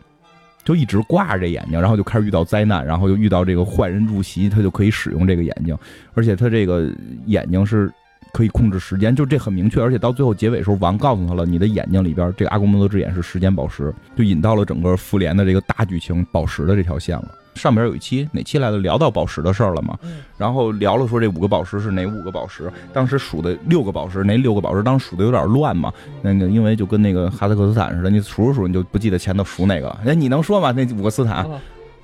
[0.65, 5.77] 就一直挂着这眼睛，然后就开始遇到灾难，然后就遇到这个坏人入袭，他就可以使用这个眼睛，
[6.15, 6.91] 而且他这个
[7.27, 7.89] 眼睛是
[8.33, 17.29] 可以控制时间，就这很明确，而且到最后结尾时候，王告诉他了，你的眼睛里边这个阿贡莫德之眼是时间宝石，就引到了整个复联的这个大剧情宝石的这条线了。
[17.55, 19.97] 上边有一期哪期来的聊到宝石的事儿了嘛？
[20.37, 22.71] 然后聊了说这五个宝石是哪五个宝石？
[22.93, 25.91] 当时数的六个宝石，哪六个宝石当时数的有点乱嘛？
[26.21, 29.89] 那个因为就跟那个哈萨克斯坦似的，你数着数你就不记得前头数哪个。
[30.05, 30.71] 哎，你能说吗？
[30.71, 31.47] 那五个斯坦？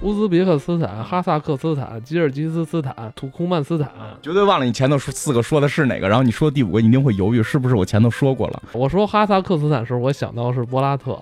[0.01, 3.87] 乌兹别克斯坦、哈萨克斯坦、吉尔吉斯斯坦、土库曼斯坦。
[4.19, 8.63] 绝对忘了你前头说四个说的是哪个，然后你说第五个你一定会犹豫，是不是我前头说过了？
[8.73, 11.21] 我说哈萨克斯坦时，候我想到是波拉特。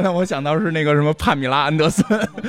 [0.00, 2.04] 那我想到是那个什么帕米拉安德森，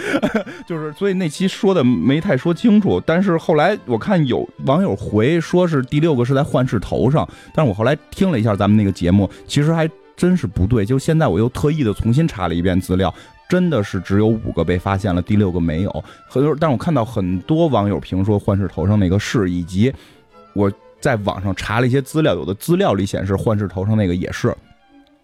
[0.67, 3.01] 就是所以那期说的没太说清楚。
[3.05, 10.85] 但是后来我看有网友回说是第六个是在幻视头上，但是我后来听了一下咱们那个节目，其实还真是不对。
[10.85, 13.13] 就现在我又特意的重新查了一遍资料，
[13.49, 16.03] 真的是只有五个被发现了，第六个没有。
[16.27, 19.91] 很多，但我看到很多网友评说幻视头上那个是，以及
[20.53, 20.71] 我
[21.01, 24.55] 在网上查了一些资料，有的资料里显示幻视头上那个也是。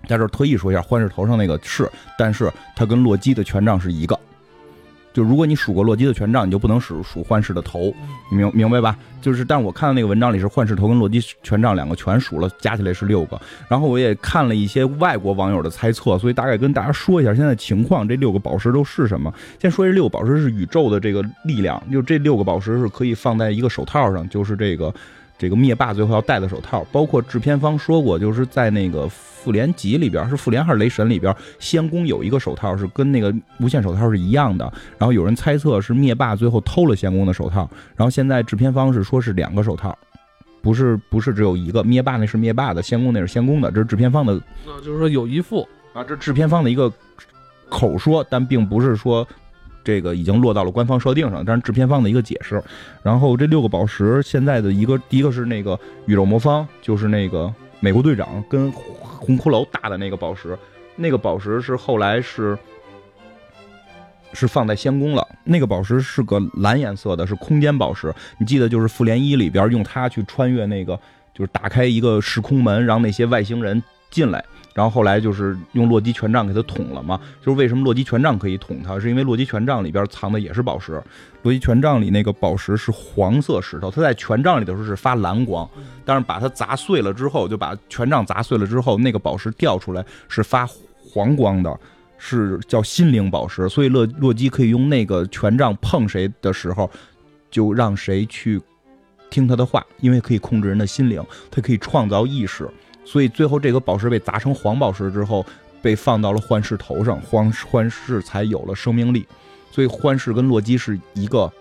[0.05, 4.17] 在这特意说一下，幻视头上那个是，但是它跟洛基的权杖是一个。
[5.13, 7.93] 就如果你数过洛基的权杖，你就不能数数幻视的头，
[8.29, 8.97] 你明明白吧？
[9.21, 13.39] 就是，但我看到那个文章里是幻视头跟洛基权杖两个全数了，加起来是六个。
[13.69, 19.33] 然后我也看了一些外国网友的猜测，所以大概跟大家说一下现在情况，这六个宝石都是什么？
[19.57, 24.93] 先说这六个宝石是宇宙的这个力量，就这六个宝石是可以放在一个手套上，就是这个。
[25.37, 34.63] 这个灭霸最后要戴的手套，包括制片方说过，就是在那个复联集里边，是复联还是雷神里边，仙宫有一个手套是跟那个无限手套是一样的。
[34.97, 39.97] 然后有人猜测是灭霸最后偷了仙宫的手套，然后现在制片方是说是两个手套，
[40.61, 46.91] 不是不是只有一个，灭霸那是灭霸的，仙宫那是仙宫的，这是制片方的，那就是说有一副啊，这制片方的一个
[47.69, 49.27] 口说，但并不是说。
[49.85, 52.61] 这个已经落到了官方设定上，但是制片方的一个解释。
[53.03, 60.57] 然后这六个宝石现在的一个，第一个是那个宇宙魔方，就是那个美国队长跟红骷髅打的那个宝石，
[60.95, 62.57] 那个宝石是后来是
[64.33, 65.25] 是放在仙宫了。
[65.43, 68.11] 那个宝石是个蓝颜色的，是空间宝石。
[68.39, 70.99] 你记得就是复联一里边用它去穿越那个，
[71.33, 73.81] 就是打开一个时空门，让那些外星人
[74.15, 74.43] 进来。
[74.73, 81.01] 然后后来就是用洛基权杖给他捅了嘛，就是为什么洛基权杖可以捅他，是因为洛基权杖里边藏的也是宝石，
[81.43, 85.69] 洛基权杖里那个宝石是黄色石头，它在权杖里的时候是发蓝光，
[86.03, 90.67] 但是把它砸碎了之后，就把权杖砸碎了之后，那个宝石掉出来是发
[91.09, 91.79] 黄光的，
[92.17, 96.91] 是叫心灵宝石，所以洛洛基可以用那个权杖碰谁的时候，
[97.49, 98.61] 就让谁去
[99.29, 102.69] 听他的话，因为可以控制人的心灵，它可以创造意识。
[103.05, 105.45] 所以最后这个宝石被砸成黄宝石之后，
[105.81, 109.25] 被放到了幻视头上，幻幻视才有了生命力。
[109.71, 111.51] 所以幻视跟洛基是一个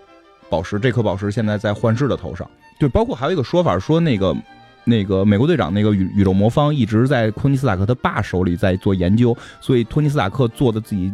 [0.49, 2.49] 宝石，这颗宝石现在在幻视的头上。
[2.79, 4.35] 对，包括还有一个说法说，那个
[4.83, 11.11] 那个美国队长那个宇宇宙魔方一直在托尼斯塔克他爸手里在做研究，所以托尼斯塔克做的自己。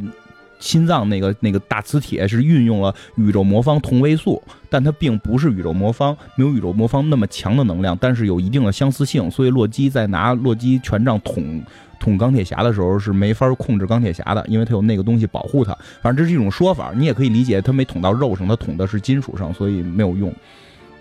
[0.62, 9.30] 心脏那个那个大磁铁是运用了宇宙魔方同位素，但它并不是宇宙魔方，没有宇宙魔方那么强的能量，但是有一定的相似性。
[9.30, 11.62] 所以洛基在拿洛基权杖捅
[12.00, 15.76] 捅钢铁侠的时候是没法控制钢铁侠的，因为他有那个东西保护他。
[16.02, 20.34] 反正这是一种说法，你也可以理解他没捅到肉上，他捅的是金属上，所以没有用。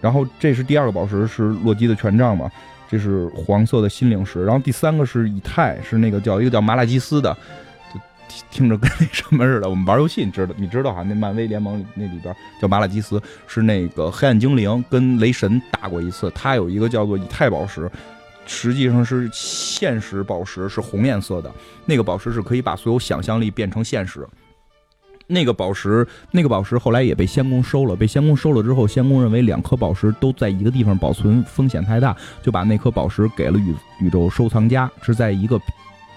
[0.00, 2.50] 然后这是第二个宝石，是洛基的权杖嘛？
[2.88, 4.42] 这是黄色的心灵石。
[4.44, 7.36] 然后第三个是以太，是那个叫一个叫马拉基斯的。
[8.50, 10.54] 听着跟那什么似的，我们玩游戏，你知道？
[10.56, 11.02] 你知道哈？
[11.02, 16.30] 那漫威联盟那里边叫马拉基斯，是那个黑暗精灵跟雷神打过一次。
[16.34, 17.90] 他有一个叫做以太宝石，
[18.46, 21.52] 实际上是现实宝石，是红颜色的。
[21.86, 24.26] 那个宝石是可以把所有想象力变成现实。
[25.26, 27.94] 那个宝石，那个宝石后来也被仙宫收了。
[27.94, 35.60] 被仙宫收了之后，仙宫认为两颗宝石都在一个地方保存风险太大，就把那颗宝石给了宇宇宙收藏家，是在一个。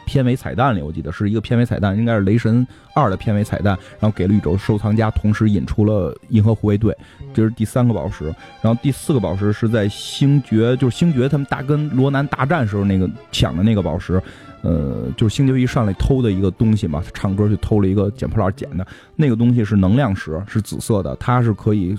[0.06, 6.96] 片尾彩蛋里，我记得是一个片尾彩蛋，应该是《雷神二》的片尾彩蛋，然后给了宇宙收藏家，同时引出了银河护卫队，
[7.34, 8.26] 这是第三个宝石。
[8.62, 14.22] 然后第四个宝石是在星爵，就是星爵他们大跟罗南大战时候那个抢的那个宝石，
[14.62, 18.86] 呃，就是星爵一上来偷的一个东西嘛，他唱歌去偷了一个捡破烂捡的，
[19.16, 21.98] 那个东西是能量石，是紫色的，它是可以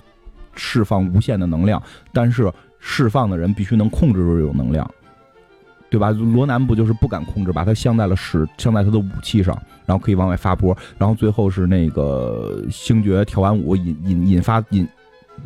[0.54, 1.82] 释放无限的能量，
[2.12, 4.88] 但是释放的人必须能控制住这种能量。
[5.94, 6.10] 对吧？
[6.10, 14.88] 罗南不就是不敢控制，把它镶在了使镶在他的武器上，然后可以往外发波，然后最后是那个星爵跳完舞引引引发引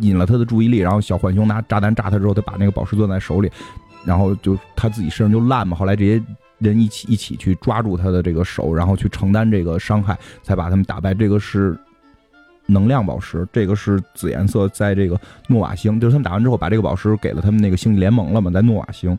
[0.01, 3.53] 引了他的注意力，然后小浣熊拿炸弹炸他之后，他把那个宝石攥在手里，
[4.07, 5.76] 然后就他自己身上就烂嘛。
[5.76, 6.22] 后来这些
[6.57, 11.12] 人一起一起去抓住他的这个手，然后去承担这个伤害，才把他们打败。
[11.12, 11.78] 这个是
[12.64, 19.18] 能量宝石，这个是紫颜色，在这个诺瓦星，就是他们打完之后把这个宝石给了他们那个星际联盟了嘛，在诺瓦星。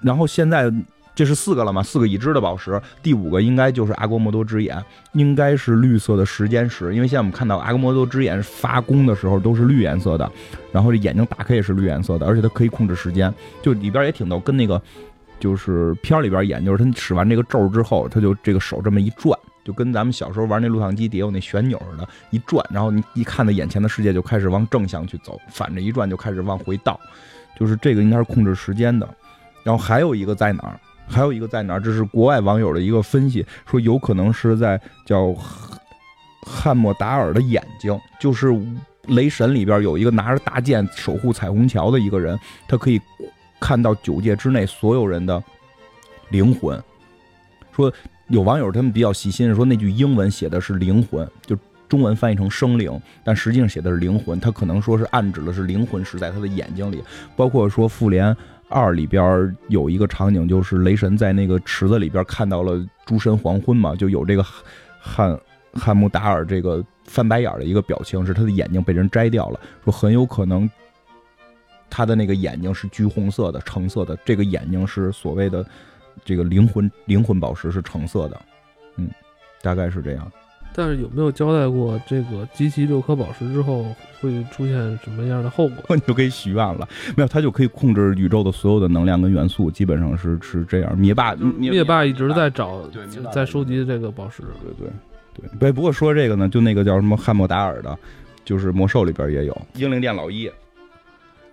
[0.00, 0.72] 然后现在
[1.14, 1.82] 这是四个了嘛？
[1.82, 4.76] 四个已知的宝石，第五个应该就是阿国摩多之眼，
[5.12, 6.94] 应该是绿色的时间石。
[6.94, 10.30] 因为现在我们看到阿国摩多之眼发功的时候都是绿颜色的，
[10.70, 13.32] 然后这眼睛打开也是绿颜色的，而且它可以控制时间，
[13.62, 14.80] 就里边也挺逗，跟那个
[15.40, 27.00] 就是片里边演，就是他使完这个咒之后，他就这个手这么一转，就跟咱们小时候玩那录像机底下有那旋钮似的，一转，然后你一看到眼前的世界就开始往正向去走，反着一转就开始往回倒，
[27.58, 29.08] 就是这个应该是控制时间的。
[29.66, 30.78] 然后还有一个在哪儿？
[31.08, 31.80] 还有一个在哪儿？
[31.80, 35.34] 这是国外网友的一个分析，说有可能是在叫
[36.44, 38.56] 汉莫达尔的眼睛，就是
[39.08, 42.38] 雷神里边有一个拿着大剑守护彩虹桥的一个人，
[42.68, 43.00] 他可以
[43.58, 45.42] 看到九界之内所有人的
[46.28, 46.80] 灵魂。
[47.72, 47.92] 说
[48.28, 51.58] 有网友他们比较细心，说那句英文写的是灵魂，就
[51.88, 54.38] 中文翻译成生灵，但实际上写的是灵魂。
[54.38, 57.02] 他可能说是暗指的是灵魂是在他的眼睛里，
[57.34, 58.36] 包括说复联。
[58.68, 64.44] 二里边有一个场景，就是雷神在那个池子里边看到了诸神黄昏嘛，就有这个
[64.98, 65.38] 汉
[65.72, 70.68] 汉姆达尔这个翻白眼的一个表情，是他的眼睛被人摘掉了，说很有可能
[71.88, 75.64] 他的那个眼睛是橘红色的、橙色的，这个眼睛是所谓的
[76.24, 78.42] 这个灵魂灵魂宝石是橙色的，
[78.96, 79.08] 嗯，
[79.62, 80.32] 大概是这样。
[80.74, 83.84] 但是有没有交代过这个集齐六颗宝石之后
[84.20, 85.96] 会出现什么样的后果？
[85.96, 86.86] 你 就可以许愿了。
[87.16, 90.98] 没有，他就可以控制宇宙的所有的能量跟元素，基本上是是这样。
[90.98, 92.82] 灭霸灭霸一直在找，
[93.32, 94.42] 在收集这个宝石。
[94.62, 94.90] 对对
[95.34, 95.58] 对。
[95.58, 97.98] 不不过说这个呢，就那个叫什么汉莫达尔的，
[98.44, 100.50] 就是魔兽里边也有英灵殿老一，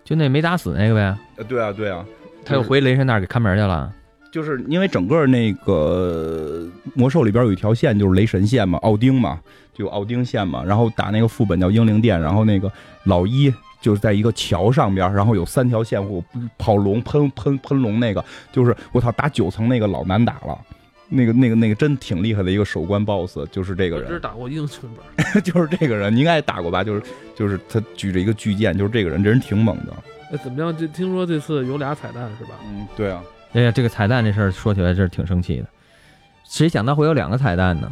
[0.03, 1.18] 就那没打死那个呗。
[1.38, 2.05] 呃，对啊对啊，
[2.43, 3.89] 他又回雷神那儿给看门去了。
[4.34, 9.39] 就是因为整个那个魔兽里边有一条线就是雷神线嘛，奥丁嘛，
[9.75, 10.63] 就奥丁线嘛。
[10.65, 12.71] 然后打那个副本叫英灵殿，然后那个
[13.03, 16.23] 老一就是在一个桥上边，然后有三条线我
[16.57, 20.59] 跑龙喷喷喷龙那个，就是我操打九层那个老难打了。
[21.09, 24.09] 那个、那个、那个真挺厉害的一个守关 BOSS，就是这个人。
[24.09, 26.84] 只打过英雄本， 就是这个人，你应该也打过吧？
[26.84, 27.03] 就是
[27.36, 29.93] 就是他举着一个巨剑，就是这个人，这人挺猛的。
[30.31, 30.75] 哎，怎么样？
[30.75, 32.55] 这听说这次有俩彩蛋是吧？
[32.65, 33.21] 嗯，对啊。
[33.54, 35.66] 哎呀，这个彩蛋这事儿说起来真是挺生气的。
[36.43, 37.91] 谁想到会有两个彩蛋呢？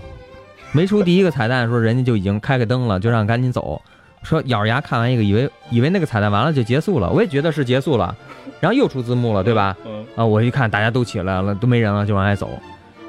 [0.72, 3.82] 没出第一个彩蛋的时候，人家就已经开个灯了，就让赶紧走。
[4.24, 8.16] 说咬着牙看完一个，以为以为那个彩蛋完了就结束了，我也觉得是结束了。
[8.60, 9.76] 然后又出字幕了，对吧？
[9.86, 10.06] 嗯。
[10.16, 12.50] 啊，我一看大家都起来了，都没人了，就往外走。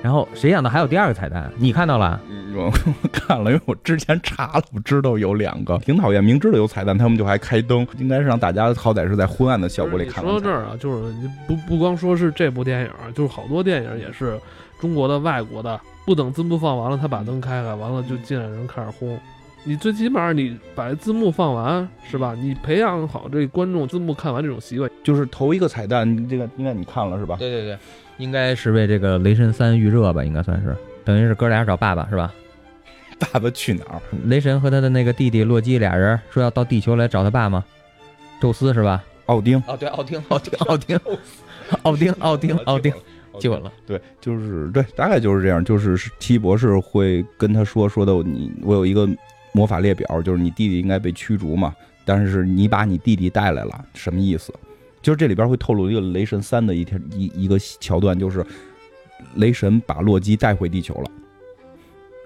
[0.03, 1.51] 然后谁想到还有第二个彩蛋？
[1.57, 2.21] 你看到了？
[2.55, 2.71] 我
[3.13, 10.23] 看了，因为我之前查了，我知道有两个，挺讨厌，明知道有彩蛋，他们就还开灯，应该是让大家好歹是在昏暗的效果里看。
[10.23, 11.15] 说到这儿啊，就是
[11.47, 14.39] 不不光说是这部电影，就是好多电影也是
[14.81, 19.19] 中国的、外国的，不等字幕放完了，他把灯开开，完了就进来人开始轰。
[19.65, 22.35] 你最起码你把字幕放完是吧？
[22.37, 27.37] 你培养好这观众字幕看完这种习惯，就是头一个彩蛋，这个应该你看了是吧？
[27.39, 27.79] 对对对。
[28.19, 32.33] 应该是为这个《雷神三》预热吧，应该算是，等于是哥俩找爸爸是吧？
[33.33, 34.01] 爸爸去哪儿？
[34.25, 37.65] 雷神和他的那个弟弟洛基俩人说要到地球来找他爸吗？
[38.41, 39.05] 宙斯是吧？
[39.27, 40.99] 奥丁哦，对，奥丁，奥丁，奥丁，
[41.83, 42.93] 奥丁，奥丁，奥丁，
[43.39, 43.73] 记稳了。
[43.87, 45.65] 对，就是对，大概就是这样。
[45.65, 49.09] 就是奇异博士会跟他说说的，你我有一个
[49.53, 51.73] 魔法列表，就是你弟弟应该被驱逐嘛，
[52.05, 54.53] 但是你把你弟弟带来了，什么意思？
[55.03, 58.47] 就是这里边会透露一个雷神三的一天一一个桥段，就是
[59.35, 61.11] 雷神把洛基带回地球了，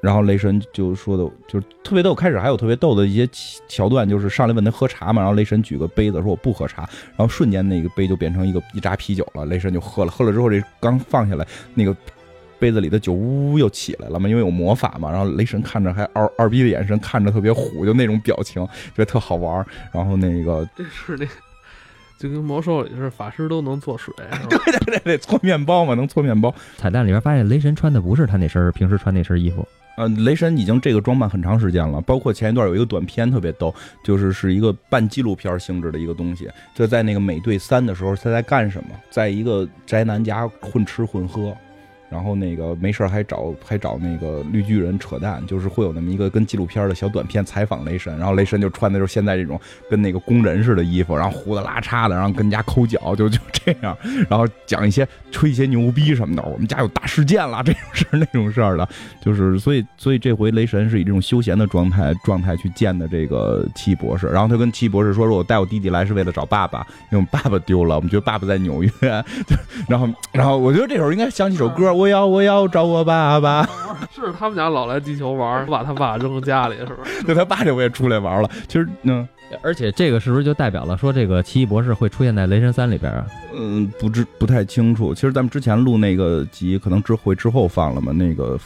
[0.03, 2.14] 然后雷神就说的，就是特别逗。
[2.14, 3.29] 开始还有特别逗的一些
[3.66, 11.97] 桥段，就是上来问他喝茶嘛，然后雷神举个杯子说我不喝茶，然后瞬间那个杯就变成一个一扎啤酒了，雷神就喝了，喝了之后这刚放下来，那个
[12.59, 19.66] 杯子里的酒呜呜又起来了嘛，因为有魔法嘛，然后雷神看着还二二逼的眼神看着特别虎，就那种表情，觉得特好玩。
[19.93, 21.27] 然后那个这是那。
[22.19, 24.14] 就跟魔兽里是法师都能做水，
[24.49, 26.55] 对对对对，搓面包嘛，能搓面包。
[26.77, 29.67] 彩蛋里边发现雷神穿的不是他那身平时穿那身衣服。
[29.97, 41.57] 呃，雷神已经这个装扮很长时间了，包括前一段有一个短片特别逗，就是是一个半纪录片性质的一个东西，就在那个美队三的时候他在干什么，在一个宅男家混吃混喝。
[42.09, 53.96] 然后那个没事还找还找那个绿巨人扯淡，就是会有那么一个跟纪录片的小短片采访雷神，然后雷神就穿的就是现在这种跟那个工人似的衣服，然后胡子拉碴的，然后跟人家抠脚，就就这样，
[54.28, 58.88] 然后讲一些吹一些牛逼什么的，我们家有大事件了，这种事那种事儿的，
[59.20, 68.90] 就是所以所以这回雷神是以这种休闲的状态状态去见的这个奇异博士，然后他跟奇异博士说说我带我弟弟来是为了找爸爸，因为我们爸爸丢了，我们觉得爸爸在纽约，
[69.88, 71.95] 然后然后我觉得这时候应该想起首歌。
[71.97, 73.68] 我要我要找我爸爸，
[74.14, 77.22] 是他们家老来地球玩，把他爸扔家里，是不是？
[77.26, 78.51] 那他爸这回也出来玩了。
[78.68, 79.26] 其实，嗯，
[79.62, 83.26] 而且这个是不是就代表了说这个奇异博士会出现在雷神三里边啊？
[83.55, 85.14] 嗯，不知不太清楚。
[85.14, 88.12] 其实咱们之前录那个集，可能之会之后放了嘛。
[88.12, 88.59] 那个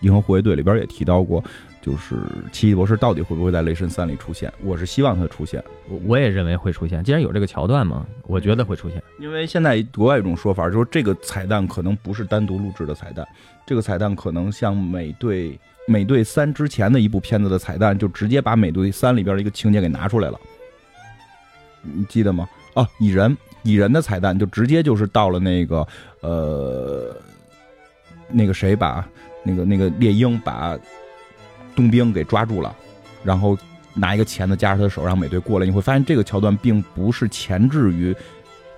[0.00, 1.42] 银河护卫队里边也提到过。
[1.84, 2.16] 就是
[2.50, 4.50] 奇异博士到底会不会在雷神三里出现？
[4.62, 7.04] 我是希望他出现，我我也认为会出现。
[7.04, 9.02] 既然有这个桥段嘛，我觉得会出现。
[9.18, 13.28] 因为现在国外有一种说法，就是这个彩蛋可能不是单独录制的彩蛋，
[13.66, 20.40] 这个彩蛋可能像美队美队三之前的一部片子的彩蛋，就直接把美队三里边的一个情节给拿出来了。
[21.82, 22.48] 你记得吗？
[22.72, 25.86] 哦，蚁人蚁人的彩蛋就直接就是到了那个
[26.20, 27.14] 呃
[28.30, 29.06] 那个谁把
[29.44, 30.78] 那个那个猎鹰把。
[31.74, 32.74] 冬兵给抓住了，
[33.22, 33.56] 然后
[33.94, 35.66] 拿一个钳子夹着他的手，让美队过来。
[35.66, 38.14] 你会发现这个桥段并不是前置于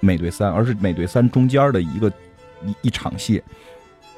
[0.01, 2.09] 美队三，而是美队三中间的一个
[2.65, 3.43] 一一场戏。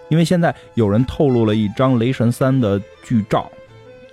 [0.09, 3.51] 因为现在有人透露了一张雷神三的剧照，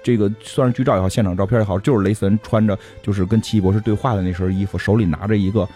[0.03, 5.67] 这个算是剧照也好，现场照片也好，就是雷神穿着就是跟奇异博士对话的那身衣服，手里拿着一个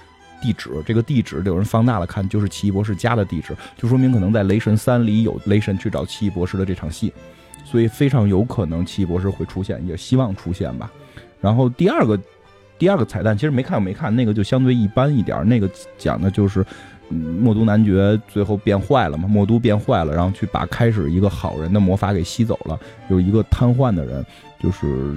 [0.42, 0.70] 地址。
[0.86, 7.14] 这个地址有人放大了看，就是奇异博士家的地址，就说明可能在雷神三里有雷神去找奇异博士的这场戏。
[7.70, 10.92] 所以非常有可能奇异博士会出现，也希望出现吧。
[11.40, 12.20] 然后第二个，
[12.80, 15.48] 第二个彩蛋其实没看没看，那个就相对一般一点。
[15.48, 16.66] 那个讲的就是，
[17.10, 24.26] 默都男爵最后变坏了嘛，默都变坏了，然后去把开始一个好人的魔法给吸走了，有一个瘫痪的人，
[24.60, 25.16] 就是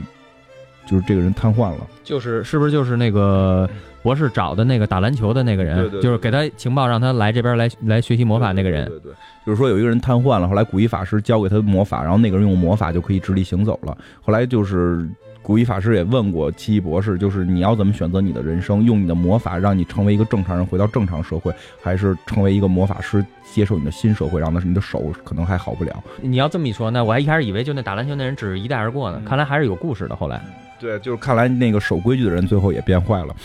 [0.87, 3.69] 就是这个人瘫痪了，就是是不是就是那个。
[4.03, 8.89] 博士找的那个打篮球的那个人，就是给他情报让他来这边来来学习魔法那个人。
[8.89, 9.13] 对对，
[9.47, 13.97] 就是说有一个人瘫痪了，后来古一法师教给他魔法，然后那个人用魔法就可以直立行走了。
[14.21, 15.09] 后来就是
[15.41, 26.03] 古一法师也问过奇异博士，就是你要怎么选择你的人生，用你的魔法让你成为一个正常人，回到正常社会，还是成为一个魔法师，接受你的新社会，让的是你的手可能还好不了。
[26.21, 30.17] 你要这么一说，那我还一开始以为就那打篮球那人只是一带而过呢，看来还是有故事的。
[30.17, 30.43] 后来，
[30.83, 33.37] 对，就是看来那个守规矩的人最后也变坏了。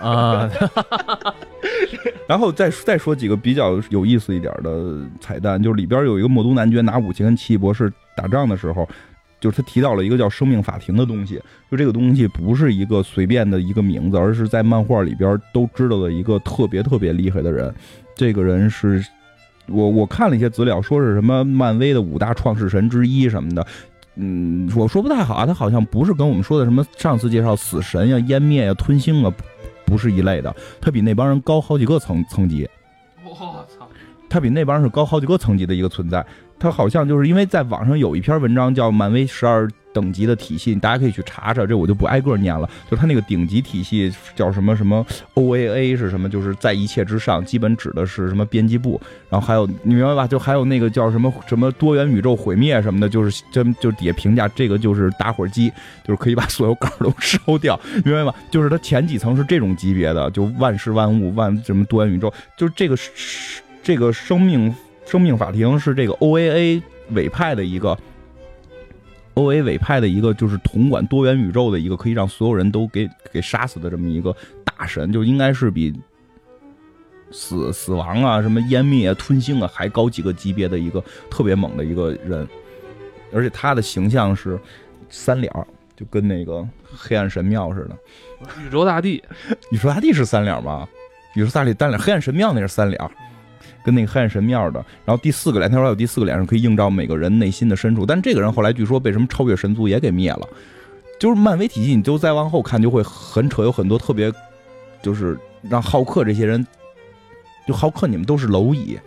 [0.00, 0.50] 啊，
[2.26, 8.88] 然后再再说几个比较有意思一点的彩蛋，就是里边有一个魔都男爵拿武器跟奇异博士打仗的时候，
[9.38, 17.72] 就是他提到了一个叫生命法庭的东西，就这个东西不是一个随便的一个名字，而是在漫画里边都知道的一个特别特别厉害的人。
[18.14, 19.04] 这个人是
[19.66, 23.66] 我我看了一些资料，说是什么漫威的五大创世神之一什么的。
[24.22, 29.32] 嗯，我说不太好啊，他好像不是跟我们说的什么上次介绍死神呀、湮灭呀、吞星啊，
[29.86, 30.54] 不是一类的。
[30.80, 32.68] 他比那帮人高好几个层层级。
[33.24, 33.88] 我操！
[34.28, 36.24] 他比那帮人是高好几个层级的一个存在。
[36.58, 39.66] 他好像就是因为在网上有一篇文章叫《漫威十二》。
[39.92, 42.68] 等级的体系，大家可以去查查，这我就不挨个念了。
[42.90, 46.28] 就他那个顶级体系叫什么什么 O A A 是什么？
[46.28, 49.00] 就是在一切之上，基本指的是什么编辑部。
[49.28, 50.26] 然后还有你明白吧？
[50.26, 55.70] 就还有那个叫什么什么多元宇宙毁灭什么的，就是真就底下评价这个就是打火机，
[56.04, 58.32] 就是可以把所有杆都烧掉， 明白吗？
[58.50, 62.96] 就是它前几层是这种级别的，就万事万物万什么多元宇宙，就是这个
[63.82, 64.74] 这个生命
[65.04, 67.98] 生命法庭是这个 O A A 委派的一个。
[69.34, 75.94] O A 委派的一个就是统管多元宇宙的一个可以让所有人都给给杀死的这么一个大神，就应该是比
[77.30, 82.46] 死死亡啊、什么湮灭啊、吞星啊还高几个级别的一个特别猛的一个人，
[83.32, 84.58] 而且他的形象是
[85.08, 85.52] 三脸，
[85.96, 87.96] 就跟那个黑暗神庙似的。
[88.66, 89.22] 宇宙大帝，
[89.70, 90.88] 宇宙大帝是三脸吗？
[91.34, 93.00] 宇宙大帝单脸，黑暗神庙那是三脸。
[93.90, 100.48] 那个黑暗神庙的，然后第四个脸，他说有第四个脸上可以映照每个人内心的深处，但这个人后来据说被什么超越神族也给灭了。
[101.18, 104.32] 就是漫威体系，你就再往后看就会很扯，有很多特别，
[105.02, 106.66] 就是让浩克这些人，
[107.66, 108.98] 就浩克你们都是蝼蚁，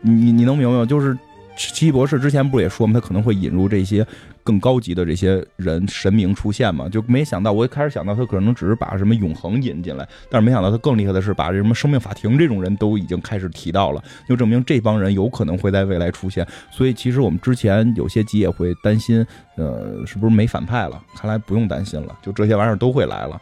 [0.00, 0.86] 你你能明白吗？
[0.86, 1.16] 就是。
[1.58, 2.92] 奇异博士之前不是也说吗？
[2.94, 4.06] 他可能会引入这些
[4.44, 6.88] 更高级的这些人神明出现嘛？
[6.88, 16.46] 就没想到，我一开始想到他可能只是把什么永恒引进来，但是没想到他更厉害的是把这什么生命法庭这种人都已经开始提到了，就证明这帮人有可能会在未来出现。
[16.70, 21.02] 所以其实我们之前有些集也会担心，呃，是不是没反派了？
[21.16, 23.40] 看来不用担心了，就这些玩意儿都会来了。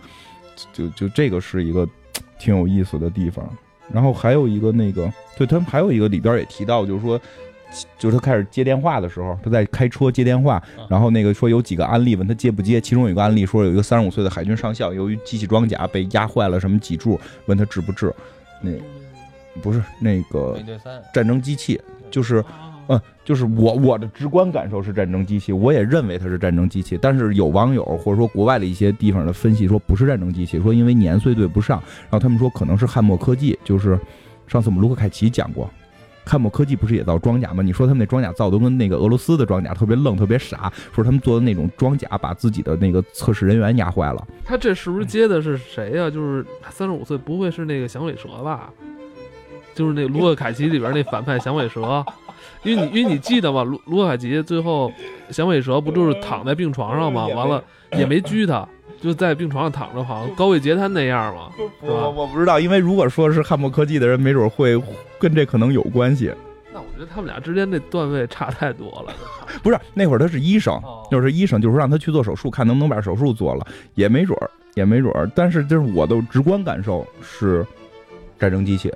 [0.73, 1.87] 就就这个是一个
[2.39, 3.47] 挺有意思的地方。
[3.93, 7.21] 然后还有一个那个，对他们还有一个里边也提到，就是说。
[7.99, 18.13] 就是他开始接电话的时候，他在开车接电话，然后那个说有几个案例问他接不接，其中有一个案例说有一个三十五岁的海军上校，由于机器装甲被压坏了什么脊柱，问他治不治。
[18.61, 18.71] 那
[19.63, 20.59] 不是那个
[21.13, 22.45] 战争机器，就是
[22.89, 33.99] 嗯，就是我我的直观感受是战争机器，我也认为它是战争机器，但是有网友或者说国外的一些地方的分析说不是战争机器，说因为年岁对不上，然后他们说可能是汉默科技，就是
[34.47, 35.69] 上次我们卢克凯奇讲过。
[36.27, 37.63] 汉默科技不是也造装甲吗？
[37.63, 44.27] 你说他们那装甲造的跟那个俄罗斯的装甲特别愣、特别傻，说他们做的那种装甲把自己的那个测试人员压坏了。
[44.45, 46.11] 他这是不是接的是谁呀？
[46.11, 48.71] 就是三十五岁，不会是那个响尾蛇吧？
[49.73, 52.05] 就是那卢克凯奇里边那反派响尾蛇，
[52.65, 54.91] 因为你因为你记得吗，卢卢克凯奇最后
[55.31, 57.27] 响尾蛇不就是躺在病床上吗？
[57.29, 57.63] 完了
[57.93, 58.67] 也没狙他。
[59.01, 64.81] 就在病床上躺着，好像高位截瘫那样嘛，我我不知道，因为如果说是汉默科技的人，没准会
[65.19, 66.33] 跟这可能有关系。
[66.73, 69.15] 那我觉得他们俩之间这段位差太多了。
[69.63, 70.81] 不是那会儿他是医生，
[71.11, 75.31] 就是医生，就是让他去做手术，看能不能把手术做了，也没准儿，也没准儿。
[75.35, 77.65] 但是就是我的直观感受是
[78.39, 78.93] 战争机器。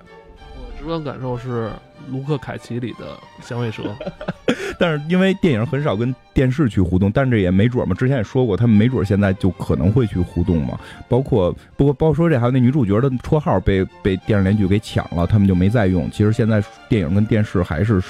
[0.81, 1.71] 直观感受是。
[2.11, 3.83] 卢克凯奇里的响尾蛇，
[4.81, 7.95] 但是因为电影很少跟电视去互动，但这也没准嘛。
[7.95, 10.81] 之前也说过，他们没准现在就可能会去互动嘛。
[11.11, 16.11] 包括不过，包括说这还有那女主角的绰号被被电视连续剧给抢了，他们就没再用。
[16.11, 18.03] 其实现在电影跟电视还是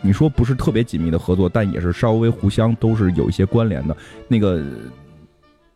[0.00, 3.94] 你说不是特别紧密的合作，但也是稍微互相都是有一些关联的。
[4.26, 4.64] 那个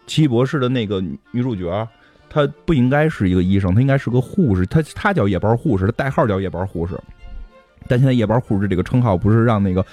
[0.06, 0.98] 奇异博士的那个
[1.30, 1.86] 女主角。
[2.30, 4.64] 她不应该是一个医生，他应该是个护士。
[4.66, 6.94] 他他叫夜班护士，他代号叫夜班护士。
[7.88, 9.84] 但现在夜班护士这个称号不是让那个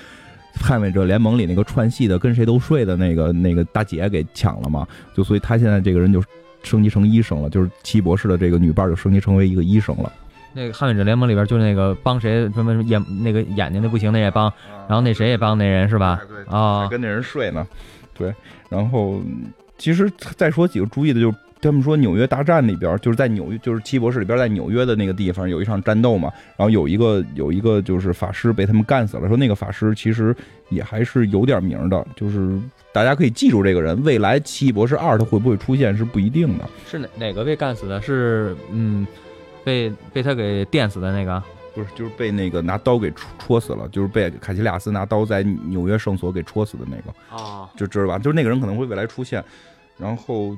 [0.61, 4.87] 捍卫者联盟里那个串戏的跟谁都睡的那个那个大姐给抢了吗？
[5.15, 6.23] 就所以他现在这个人就
[6.61, 10.13] 升级成医生了，就是奇博士的这个女伴就升级成为一个医生了。
[10.53, 14.51] 那个捍卫者联盟里边就那个帮谁什么眼那个眼睛那不行那也帮，
[14.87, 16.21] 然后那谁也帮那人是吧？
[16.47, 17.67] 啊，跟那人睡呢。
[18.13, 18.33] 对，
[18.69, 19.21] 然后
[19.77, 29.27] 其实再说几个注意的，就是他们说纽约大战里边，就是在纽约，就是奇异博士里边在纽约的那个地方有一场战斗嘛，然后有一个有一个就是法师被他们干死了。
[29.27, 30.35] 说那个法师其实
[30.69, 32.59] 也还是有点名的，就是
[32.93, 34.01] 大家可以记住这个人。
[34.03, 36.69] 未来奇异博士二他会不会出现是不一定的。
[36.85, 38.01] 是哪哪个被干死的？
[38.01, 39.05] 是嗯，
[39.63, 41.41] 被被他给电死的那个？
[41.73, 47.35] 不是，就是被那个拿刀给戳戳死了，就是被凯奇利亚斯拿刀在纽约圣所给戳死的那个。
[47.43, 48.17] 啊，就知道吧？
[48.19, 49.43] 就是那个人可能会未来出现，
[49.97, 50.55] 然后。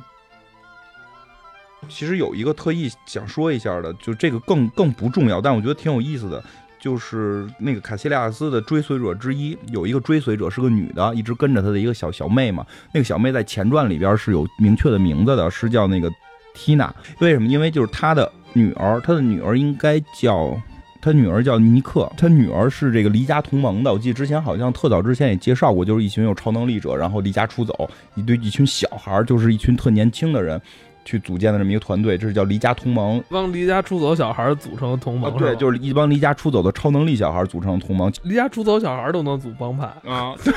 [1.88, 6.44] 其实有一个特意想说一下的，就这个更更不重要，但我觉得挺有意思的，
[6.80, 12.66] 就是那个卡西利亚斯的追随者之一，有一个追随者是个女的，一直跟着他的一个小小妹嘛。
[12.94, 16.12] 那个小妹在前传里边是有明确的名字的，是叫那个
[16.54, 16.94] 缇娜。
[17.20, 17.48] 为什么？
[17.48, 20.56] 因为就是他的女儿，他的女儿应该叫
[21.02, 23.92] 他女儿叫尼克，他女儿是这个离家同盟的。
[23.92, 30.62] 我记得之前好像特早之前也介绍过，就是一群有超能力者，然后离家出走，一堆一群小孩，就是一群特年轻的人。
[31.10, 35.36] 去组建的这么一个团队，这是叫离家同盟，帮离家出走小孩组成的同盟。
[35.38, 38.14] 对，就是一帮离家出走的超能力小孩组成的同盟。
[38.22, 40.36] 离家出走小孩都能组帮派啊？
[40.46, 40.54] 对，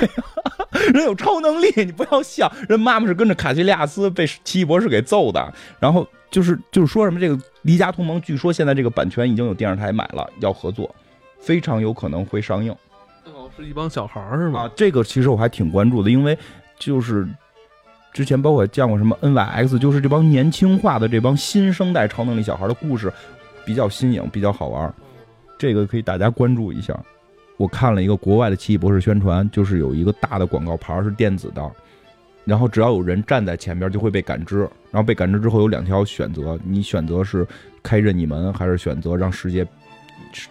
[0.92, 2.52] 人有超能力，你不要笑。
[2.68, 5.50] 人妈妈是跟着卡西利亚斯被奇异博士给揍的。
[5.80, 10.94] 然后就是就是说什么这个离家同盟，据说现在这个版权已经有电视台买了，要合作，
[11.40, 12.70] 非常有可能会上映。
[13.24, 14.64] 哦，是一帮小孩是吗？
[14.64, 16.38] 啊，这个其实我还挺关注的，因为
[16.78, 17.26] 就是。
[18.12, 23.10] 之前包括见过什么 NYX，就是这帮年轻化的这帮新生代超能力小孩的故事，
[23.64, 24.94] 比较新颖，比较好玩。
[25.58, 26.98] 这个可以大家关注一下。
[27.56, 31.70] 我看了一个国外的奇异博士宣传，就是有一个大的广告牌是电子的，
[32.44, 34.58] 然后只要有人站在前边就会被感知，
[34.90, 37.46] 然后被感知之后有两条选择，你选择是
[37.82, 39.66] 开任意门，还是选择让世界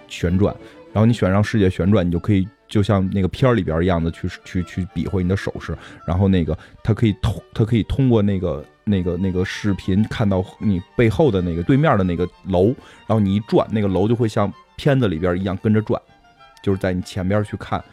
[0.07, 0.55] 旋转。
[0.93, 2.47] 然后你选让世界旋转，你就可以。
[2.71, 12.67] 就像那个片儿里边一样的去去去比划你的手势，然后那个他可以通，他可以通过那个那个那个视频看到你背后的那个对面的那个楼，
[13.05, 16.01] 然后你一转，那个楼就会像片子里边一样跟着转，
[16.63, 17.83] 就是在你前边去看。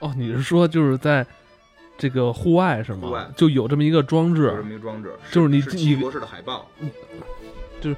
[0.00, 1.26] 哦，你是说就是在
[1.96, 3.08] 这个户外是吗？
[3.08, 6.68] 户外就有这么一个装置，有这么一个装置，就是你你博士的海报，
[7.80, 7.96] 就是。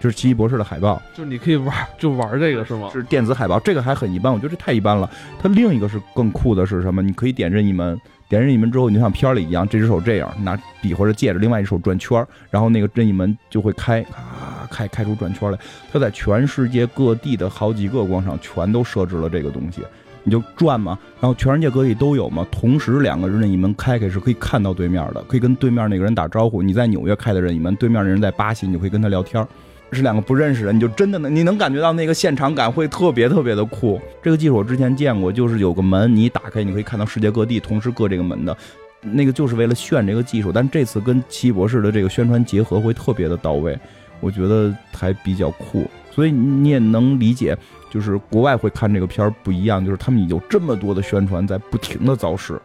[0.00, 2.88] 就是奇异博士的海报，就是你可以玩，就玩这个是吗？
[2.90, 5.08] 是电子海报，这个还很一般，我觉得这太一般了。
[5.38, 7.02] 它另一个是更酷的是什么？
[7.02, 15.58] 你可以点任意门，点任意门之后，你就像片儿里一样，这只手这样拿笔或者戒指，另外一手转圈儿然后那个任意门就会开，啊，开开出转圈来。
[15.92, 19.82] 它在全世界各地的好几个广场全都设置了这个东西，
[20.24, 22.46] 你就转嘛，然后全世界各地都有嘛。
[22.50, 26.62] 同时两个任意门开开是可以看到对面的，可以跟对面那个人打招呼。
[26.62, 29.46] 你在纽约开的任意门，对面那人在巴西，你就可以跟他聊天。
[29.92, 34.00] 是两个不认识的，你就真的能，你能感觉到那个现场感会特别特别的酷。
[34.22, 38.56] 这个技术我之前见过，就是有个门，你一打开，你可以看到世界各地同时各这个门的，
[39.02, 40.52] 那个就是为了炫这个技术。
[40.52, 43.78] 但这次跟奇异博士的这个宣传结合会特别的到位，
[44.20, 45.84] 我觉得还比较酷。
[46.12, 47.56] 所以你也能理解，
[47.88, 52.60] 就是国外会看这个片儿不一样，就是他们有这么多的宣传在不停的造势，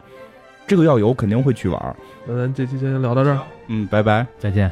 [0.66, 1.96] 这个要有肯定会去玩。
[2.26, 4.70] 那咱这期先聊到这儿，嗯，拜拜，再见。